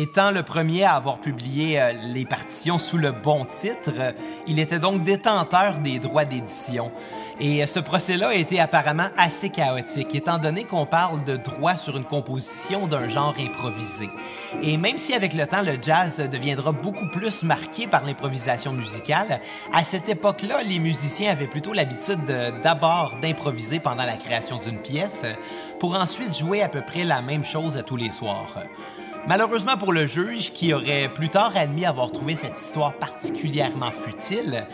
Étant 0.00 0.30
le 0.30 0.44
premier 0.44 0.84
à 0.84 0.94
avoir 0.94 1.18
publié 1.18 1.80
euh, 1.80 1.90
les 2.04 2.24
partitions 2.24 2.78
sous 2.78 2.98
le 2.98 3.10
bon 3.10 3.44
titre, 3.44 3.90
euh, 3.98 4.12
il 4.46 4.60
était 4.60 4.78
donc 4.78 5.02
détenteur 5.02 5.80
des 5.80 5.98
droits 5.98 6.24
d'édition. 6.24 6.92
Et 7.40 7.64
euh, 7.64 7.66
ce 7.66 7.80
procès-là 7.80 8.28
a 8.28 8.34
été 8.34 8.60
apparemment 8.60 9.08
assez 9.16 9.50
chaotique, 9.50 10.14
étant 10.14 10.38
donné 10.38 10.62
qu'on 10.62 10.86
parle 10.86 11.24
de 11.24 11.36
droit 11.36 11.74
sur 11.74 11.96
une 11.96 12.04
composition 12.04 12.86
d'un 12.86 13.08
genre 13.08 13.34
improvisé. 13.40 14.08
Et 14.62 14.76
même 14.76 14.98
si 14.98 15.14
avec 15.14 15.34
le 15.34 15.48
temps 15.48 15.62
le 15.62 15.78
jazz 15.82 16.20
deviendra 16.30 16.70
beaucoup 16.70 17.08
plus 17.08 17.42
marqué 17.42 17.88
par 17.88 18.04
l'improvisation 18.04 18.72
musicale, 18.72 19.40
à 19.72 19.82
cette 19.82 20.08
époque-là, 20.08 20.62
les 20.62 20.78
musiciens 20.78 21.32
avaient 21.32 21.48
plutôt 21.48 21.72
l'habitude 21.72 22.24
d'abord 22.62 23.16
d'improviser 23.20 23.80
pendant 23.80 24.04
la 24.04 24.16
création 24.16 24.58
d'une 24.58 24.78
pièce, 24.78 25.24
pour 25.80 25.96
ensuite 25.96 26.38
jouer 26.38 26.62
à 26.62 26.68
peu 26.68 26.82
près 26.82 27.02
la 27.02 27.20
même 27.20 27.42
chose 27.42 27.82
tous 27.84 27.96
les 27.96 28.12
soirs. 28.12 28.54
Malheureusement 29.28 29.76
pour 29.76 29.92
le 29.92 30.06
juge, 30.06 30.52
qui 30.54 30.72
aurait 30.72 31.12
plus 31.12 31.28
tard 31.28 31.52
admis 31.54 31.84
avoir 31.84 32.10
trouvé 32.10 32.34
cette 32.34 32.58
histoire 32.58 32.94
particulièrement 32.94 33.90
futile, 33.90 34.66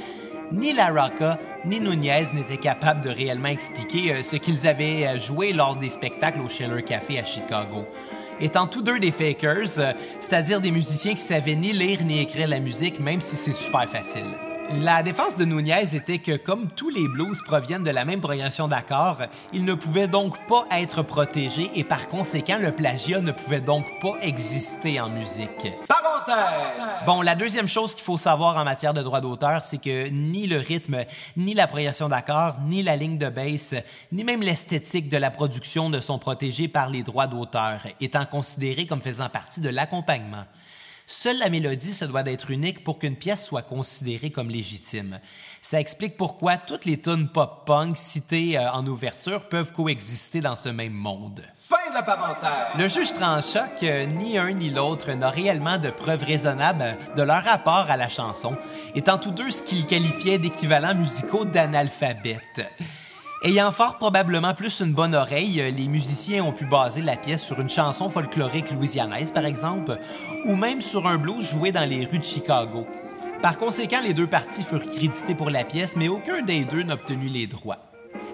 ni 0.53 0.73
La 0.73 0.91
Rocca 0.91 1.41
ni 1.65 1.81
Nunez 1.81 2.27
n'étaient 2.33 2.59
capables 2.59 3.03
de 3.03 3.11
réellement 3.11 3.49
expliquer 3.49 4.13
euh, 4.13 4.23
ce 4.23 4.37
qu'ils 4.37 4.69
avaient 4.69 5.09
euh, 5.09 5.19
joué 5.19 5.53
lors 5.53 5.75
des 5.75 5.91
spectacles 5.91 6.41
au 6.41 6.49
Schiller 6.49 6.85
Café 6.85 7.19
à 7.19 7.25
Chicago. 7.25 7.85
Étant 8.41 8.69
tous 8.69 8.83
deux 8.83 9.01
des 9.01 9.11
fakers, 9.11 9.79
euh, 9.79 9.93
c'est-à-dire 10.21 10.61
des 10.61 10.71
musiciens 10.71 11.15
qui 11.15 11.23
savaient 11.23 11.57
ni 11.57 11.73
lire 11.73 12.05
ni 12.05 12.21
écrire 12.21 12.47
la 12.47 12.61
musique, 12.61 13.01
même 13.01 13.21
si 13.21 13.35
c'est 13.35 13.55
super 13.55 13.91
facile. 13.91 14.37
La 14.71 15.03
défense 15.03 15.37
de 15.37 15.45
Nunez 15.45 15.95
était 15.95 16.19
que, 16.19 16.37
comme 16.37 16.69
tous 16.69 16.89
les 16.89 17.07
blues 17.07 17.41
proviennent 17.45 17.83
de 17.85 17.91
la 17.91 18.05
même 18.05 18.21
progression 18.21 18.67
d'accords, 18.67 19.19
ils 19.53 19.65
ne 19.65 19.75
pouvaient 19.75 20.09
donc 20.09 20.47
pas 20.47 20.65
être 20.71 21.03
protégés 21.03 21.71
et 21.75 21.85
par 21.85 22.09
conséquent, 22.09 22.59
le 22.59 22.73
plagiat 22.73 23.21
ne 23.21 23.31
pouvait 23.31 23.61
donc 23.61 23.85
pas 24.01 24.15
exister 24.23 25.01
en 25.01 25.11
musique. 25.11 25.69
Parenthèse. 25.87 27.05
Bon, 27.07 27.21
la 27.21 27.35
deuxième 27.35 27.69
chose 27.69 27.95
qu'il 27.95 28.05
faut 28.05 28.17
savoir 28.17 28.57
en 28.57 28.65
matière 28.65 28.95
de 28.95 29.03
droit 29.03 29.21
d'auteur, 29.21 29.65
c'est 29.65 29.79
que 29.79 30.09
ni 30.09 30.47
le 30.47 30.57
rythme, 30.57 31.05
ni 31.37 31.53
la 31.53 31.67
progression 31.67 32.09
d'accords, 32.09 32.57
ni 32.67 32.83
la 32.83 32.97
ligne 32.97 33.19
de 33.19 33.29
basse, 33.29 33.75
ni 34.13 34.25
même 34.25 34.41
l'esthétique 34.41 35.11
de 35.11 35.19
la 35.19 35.31
production 35.31 35.91
ne 35.91 36.01
sont 36.01 36.19
protégés 36.19 36.69
par 36.69 36.89
les 36.89 37.03
droits 37.03 37.27
d'auteur, 37.27 37.81
étant 38.01 38.25
considérés 38.25 38.87
comme 38.87 39.03
faisant 39.03 39.29
partie 39.29 39.61
de 39.61 39.69
l'accompagnement. 39.69 40.45
Seule 41.07 41.39
la 41.39 41.51
mélodie 41.51 41.93
se 41.93 42.07
doit 42.07 42.23
d'être 42.23 42.51
unique 42.51 42.83
pour 42.83 42.99
qu'une 42.99 43.17
pièce 43.17 43.45
soit 43.45 43.63
considérée 43.63 44.31
comme 44.31 44.49
légitime. 44.49 45.21
Ça 45.61 45.79
explique 45.79 46.17
pourquoi 46.17 46.57
toutes 46.57 46.87
les 46.87 46.99
tunes 46.99 47.29
pop-punk 47.29 47.99
citées 47.99 48.57
euh, 48.57 48.71
en 48.73 48.87
ouverture 48.87 49.49
peuvent 49.51 49.73
coexister 49.73 50.41
dans 50.41 50.57
ce 50.57 50.71
même 50.71 50.95
monde. 50.95 51.43
Fin 51.59 51.91
de 51.91 51.95
la 51.95 52.03
parenthèse. 52.03 52.79
Le 52.79 52.89
juge 52.89 53.13
trancha 53.13 53.69
que 53.69 54.07
ni 54.07 54.39
un 54.39 54.53
ni 54.53 54.71
l'autre 54.71 55.13
n'a 55.13 55.29
réellement 55.29 55.77
de 55.77 55.91
preuves 55.91 56.25
raisonnables 56.25 56.97
de 57.15 57.23
leur 57.23 57.45
rapport 57.45 57.91
à 57.91 57.99
la 57.99 58.09
chanson, 58.09 58.57
étant 58.95 59.19
tous 59.19 59.31
deux 59.31 59.51
ce 59.51 59.63
qu'ils 59.63 59.85
qualifiaient 59.85 60.39
d'équivalents 60.39 60.95
musicaux 60.95 61.45
d'analphabètes. 61.45 62.63
Ayant 63.47 63.73
fort 63.73 63.99
probablement 63.99 64.55
plus 64.55 64.81
une 64.81 64.95
bonne 64.95 65.15
oreille, 65.15 65.61
euh, 65.61 65.71
les 65.71 65.87
musiciens 65.87 66.43
ont 66.43 66.53
pu 66.53 66.65
baser 66.65 67.03
la 67.03 67.15
pièce 67.15 67.43
sur 67.43 67.61
une 67.61 67.69
chanson 67.69 68.09
folklorique 68.09 68.71
louisianaise, 68.71 69.33
par 69.33 69.45
exemple, 69.45 69.99
ou 70.47 70.57
même 70.57 70.81
sur 70.81 71.07
un 71.07 71.19
blues 71.19 71.51
joué 71.51 71.71
dans 71.71 71.85
les 71.85 72.07
rues 72.07 72.21
de 72.21 72.25
Chicago. 72.25 72.87
Par 73.43 73.59
conséquent, 73.59 74.01
les 74.03 74.15
deux 74.15 74.27
parties 74.27 74.65
furent 74.65 74.87
crédités 74.87 75.35
pour 75.35 75.51
la 75.51 75.63
pièce, 75.63 75.95
mais 75.95 76.09
aucun 76.09 76.41
des 76.41 76.65
deux 76.65 76.85
n'a 76.85 76.97
les 77.33 77.47
droits. 77.47 77.81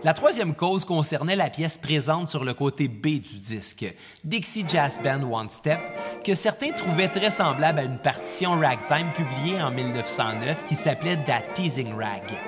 La 0.04 0.12
troisième 0.12 0.54
cause 0.54 0.84
concernait 0.84 1.34
la 1.34 1.50
pièce 1.50 1.76
présente 1.76 2.28
sur 2.28 2.44
le 2.44 2.54
côté 2.54 2.86
B 2.86 3.18
du 3.18 3.38
disque, 3.38 3.92
Dixie 4.22 4.64
Jazz 4.68 5.00
Band 5.02 5.28
One 5.28 5.50
Step, 5.50 5.80
que 6.24 6.36
certains 6.36 6.70
trouvaient 6.70 7.08
très 7.08 7.32
semblable 7.32 7.80
à 7.80 7.82
une 7.82 7.98
partition 7.98 8.60
ragtime 8.60 9.10
publiée 9.12 9.60
en 9.60 9.72
1909 9.72 10.62
qui 10.62 10.76
s'appelait 10.76 11.16
That 11.24 11.52
Teasing 11.54 11.94
Rag 11.94 12.38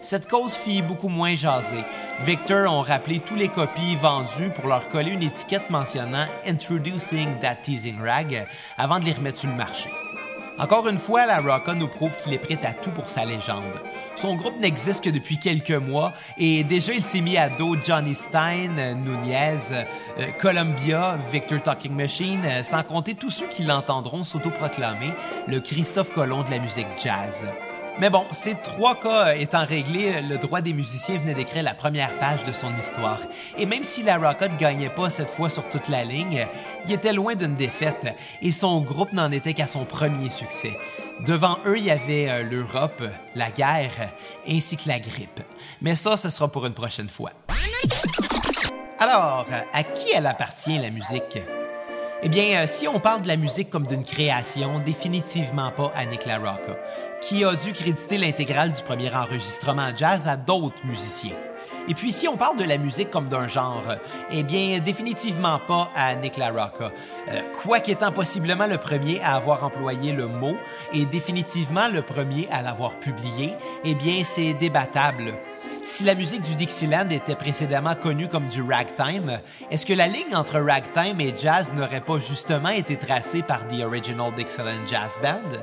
cette 0.00 0.28
cause 0.28 0.54
fit 0.54 0.82
beaucoup 0.82 1.08
moins 1.08 1.34
jaser. 1.34 1.84
Victor 2.24 2.72
ont 2.72 2.82
rappelé 2.82 3.18
tous 3.18 3.34
les 3.34 3.48
copies 3.48 3.96
vendues 3.96 4.50
pour 4.50 4.68
leur 4.68 4.88
coller 4.88 5.12
une 5.12 5.22
étiquette 5.22 5.70
mentionnant 5.70 6.26
Introducing 6.46 7.38
That 7.40 7.56
Teasing 7.56 8.00
Rag 8.00 8.46
avant 8.78 8.98
de 8.98 9.04
les 9.04 9.12
remettre 9.12 9.40
sur 9.40 9.50
le 9.50 9.56
marché. 9.56 9.90
Encore 10.58 10.88
une 10.88 10.96
fois, 10.96 11.26
la 11.26 11.40
Rocka 11.40 11.74
nous 11.74 11.88
prouve 11.88 12.16
qu'il 12.16 12.32
est 12.32 12.38
prêt 12.38 12.58
à 12.64 12.72
tout 12.72 12.90
pour 12.90 13.10
sa 13.10 13.26
légende. 13.26 13.78
Son 14.14 14.36
groupe 14.36 14.58
n'existe 14.58 15.04
que 15.04 15.10
depuis 15.10 15.38
quelques 15.38 15.70
mois 15.70 16.14
et 16.38 16.64
déjà 16.64 16.94
il 16.94 17.02
s'est 17.02 17.20
mis 17.20 17.36
à 17.36 17.50
dos 17.50 17.76
Johnny 17.84 18.14
Stein, 18.14 18.94
Nunez, 18.94 19.58
euh, 19.72 19.84
Columbia, 20.40 21.18
Victor 21.30 21.60
Talking 21.60 21.92
Machine, 21.92 22.40
euh, 22.46 22.62
sans 22.62 22.82
compter 22.82 23.14
tous 23.14 23.30
ceux 23.30 23.46
qui 23.48 23.64
l'entendront 23.64 24.24
s'autoproclamer 24.24 25.12
le 25.46 25.60
Christophe 25.60 26.10
Colomb 26.10 26.42
de 26.42 26.50
la 26.50 26.58
musique 26.58 26.86
jazz. 26.96 27.44
Mais 27.98 28.10
bon, 28.10 28.26
ces 28.30 28.54
trois 28.54 29.00
cas 29.00 29.34
étant 29.34 29.64
réglés, 29.64 30.20
le 30.20 30.36
droit 30.36 30.60
des 30.60 30.74
musiciens 30.74 31.16
venait 31.16 31.32
d'écrire 31.32 31.62
la 31.62 31.72
première 31.72 32.18
page 32.18 32.44
de 32.44 32.52
son 32.52 32.76
histoire. 32.76 33.20
Et 33.56 33.64
même 33.64 33.84
si 33.84 34.02
la 34.02 34.18
Rocket 34.18 34.52
ne 34.52 34.58
gagnait 34.58 34.90
pas 34.90 35.08
cette 35.08 35.30
fois 35.30 35.48
sur 35.48 35.66
toute 35.70 35.88
la 35.88 36.04
ligne, 36.04 36.46
il 36.86 36.92
était 36.92 37.14
loin 37.14 37.34
d'une 37.34 37.54
défaite 37.54 38.14
et 38.42 38.52
son 38.52 38.82
groupe 38.82 39.14
n'en 39.14 39.32
était 39.32 39.54
qu'à 39.54 39.66
son 39.66 39.86
premier 39.86 40.28
succès. 40.28 40.78
Devant 41.24 41.56
eux, 41.64 41.78
il 41.78 41.86
y 41.86 41.90
avait 41.90 42.28
euh, 42.28 42.42
l'Europe, 42.42 43.02
la 43.34 43.50
guerre 43.50 44.12
ainsi 44.46 44.76
que 44.76 44.88
la 44.88 44.98
grippe. 44.98 45.40
Mais 45.80 45.96
ça, 45.96 46.18
ce 46.18 46.28
sera 46.28 46.48
pour 46.48 46.66
une 46.66 46.74
prochaine 46.74 47.08
fois. 47.08 47.30
Alors, 48.98 49.46
à 49.72 49.82
qui 49.82 50.10
elle 50.14 50.26
appartient 50.26 50.76
la 50.76 50.90
musique? 50.90 51.38
Eh 52.22 52.28
bien, 52.28 52.62
euh, 52.62 52.66
si 52.66 52.88
on 52.88 52.98
parle 52.98 53.22
de 53.22 53.28
la 53.28 53.36
musique 53.36 53.70
comme 53.70 53.86
d'une 53.86 54.04
création, 54.04 54.78
définitivement 54.80 55.70
pas 55.70 55.92
à 55.94 56.04
Nick 56.06 56.24
LaRocca 56.24 56.76
qui 57.26 57.44
a 57.44 57.56
dû 57.56 57.72
créditer 57.72 58.18
l'intégrale 58.18 58.72
du 58.72 58.82
premier 58.84 59.12
enregistrement 59.12 59.88
jazz 59.96 60.28
à 60.28 60.36
d'autres 60.36 60.86
musiciens. 60.86 61.34
Et 61.88 61.94
puis 61.94 62.12
si 62.12 62.28
on 62.28 62.36
parle 62.36 62.56
de 62.56 62.62
la 62.62 62.78
musique 62.78 63.10
comme 63.10 63.28
d'un 63.28 63.48
genre, 63.48 63.82
eh 64.30 64.44
bien 64.44 64.78
définitivement 64.78 65.58
pas 65.58 65.90
à 65.96 66.14
Nick 66.14 66.36
LaRocca. 66.36 66.92
Euh, 67.28 67.42
quoique 67.60 67.90
étant 67.90 68.12
possiblement 68.12 68.66
le 68.66 68.78
premier 68.78 69.20
à 69.22 69.34
avoir 69.34 69.64
employé 69.64 70.12
le 70.12 70.28
mot 70.28 70.56
et 70.92 71.04
définitivement 71.04 71.88
le 71.92 72.02
premier 72.02 72.48
à 72.52 72.62
l'avoir 72.62 72.94
publié, 73.00 73.54
eh 73.82 73.96
bien 73.96 74.22
c'est 74.22 74.54
débattable. 74.54 75.34
Si 75.82 76.04
la 76.04 76.14
musique 76.14 76.42
du 76.42 76.54
Dixieland 76.54 77.08
était 77.10 77.34
précédemment 77.34 77.96
connue 77.96 78.28
comme 78.28 78.46
du 78.46 78.62
ragtime, 78.62 79.40
est-ce 79.72 79.84
que 79.84 79.94
la 79.94 80.06
ligne 80.06 80.36
entre 80.36 80.60
ragtime 80.60 81.20
et 81.20 81.34
jazz 81.36 81.74
n'aurait 81.74 82.00
pas 82.00 82.20
justement 82.20 82.68
été 82.68 82.96
tracée 82.96 83.42
par 83.42 83.66
The 83.66 83.80
Original 83.84 84.32
Dixieland 84.32 84.86
Jazz 84.86 85.18
Band? 85.20 85.58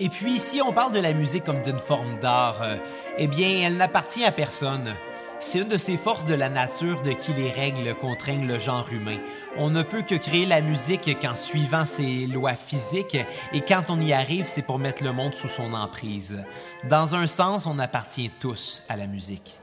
Et 0.00 0.08
puis, 0.08 0.38
si 0.38 0.62
on 0.62 0.72
parle 0.72 0.92
de 0.92 1.00
la 1.00 1.12
musique 1.12 1.44
comme 1.44 1.62
d'une 1.62 1.78
forme 1.78 2.18
d'art, 2.20 2.62
euh, 2.62 2.76
eh 3.18 3.26
bien, 3.26 3.48
elle 3.64 3.76
n'appartient 3.76 4.24
à 4.24 4.30
personne. 4.30 4.94
C'est 5.40 5.60
une 5.60 5.68
de 5.68 5.76
ces 5.76 5.96
forces 5.96 6.24
de 6.24 6.34
la 6.34 6.48
nature 6.48 7.00
de 7.02 7.12
qui 7.12 7.32
les 7.32 7.50
règles 7.50 7.94
contraignent 7.94 8.46
le 8.46 8.58
genre 8.58 8.88
humain. 8.92 9.18
On 9.56 9.70
ne 9.70 9.82
peut 9.82 10.02
que 10.02 10.16
créer 10.16 10.46
la 10.46 10.60
musique 10.60 11.16
qu'en 11.20 11.36
suivant 11.36 11.84
ses 11.84 12.26
lois 12.26 12.54
physiques, 12.54 13.16
et 13.52 13.60
quand 13.60 13.84
on 13.88 14.00
y 14.00 14.12
arrive, 14.12 14.46
c'est 14.48 14.62
pour 14.62 14.78
mettre 14.78 15.04
le 15.04 15.12
monde 15.12 15.34
sous 15.34 15.48
son 15.48 15.72
emprise. 15.72 16.44
Dans 16.88 17.14
un 17.14 17.26
sens, 17.26 17.66
on 17.66 17.78
appartient 17.78 18.30
tous 18.40 18.82
à 18.88 18.96
la 18.96 19.06
musique. 19.06 19.58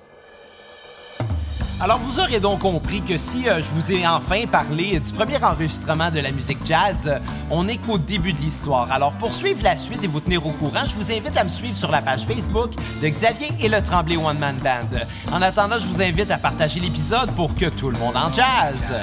Alors 1.82 2.00
vous 2.00 2.20
aurez 2.20 2.40
donc 2.40 2.60
compris 2.60 3.02
que 3.02 3.18
si 3.18 3.50
euh, 3.50 3.62
je 3.62 3.70
vous 3.72 3.92
ai 3.92 4.08
enfin 4.08 4.46
parlé 4.50 4.98
du 4.98 5.12
premier 5.12 5.44
enregistrement 5.44 6.10
de 6.10 6.22
la 6.22 6.32
musique 6.32 6.60
jazz, 6.64 7.06
euh, 7.06 7.20
on 7.52 7.66
n'est 7.66 7.76
qu'au 7.76 7.98
début 7.98 8.32
de 8.32 8.40
l'histoire. 8.40 8.90
Alors 8.90 9.12
pour 9.14 9.34
suivre 9.34 9.62
la 9.62 9.76
suite 9.76 10.02
et 10.02 10.08
vous 10.08 10.22
tenir 10.22 10.46
au 10.48 10.52
courant, 10.52 10.86
je 10.86 10.96
vous 10.96 11.12
invite 11.12 11.36
à 11.36 11.44
me 11.44 11.50
suivre 11.50 11.78
sur 11.78 11.92
la 11.92 12.02
page 12.02 12.26
Facebook 12.26 12.72
de 13.02 13.10
Xavier 13.10 13.50
et 13.60 13.68
le 13.68 13.82
Tremblay 13.82 14.16
One 14.16 14.40
Man 14.40 14.56
Band. 14.64 15.00
En 15.34 15.42
attendant, 15.42 15.78
je 15.78 15.86
vous 15.88 16.02
invite 16.02 16.32
à 16.32 16.38
partager 16.38 16.80
l'épisode 16.80 17.32
pour 17.32 17.54
que 17.54 17.66
tout 17.66 17.90
le 17.90 18.00
monde 18.00 18.16
en 18.16 18.32
jazz. 18.32 18.94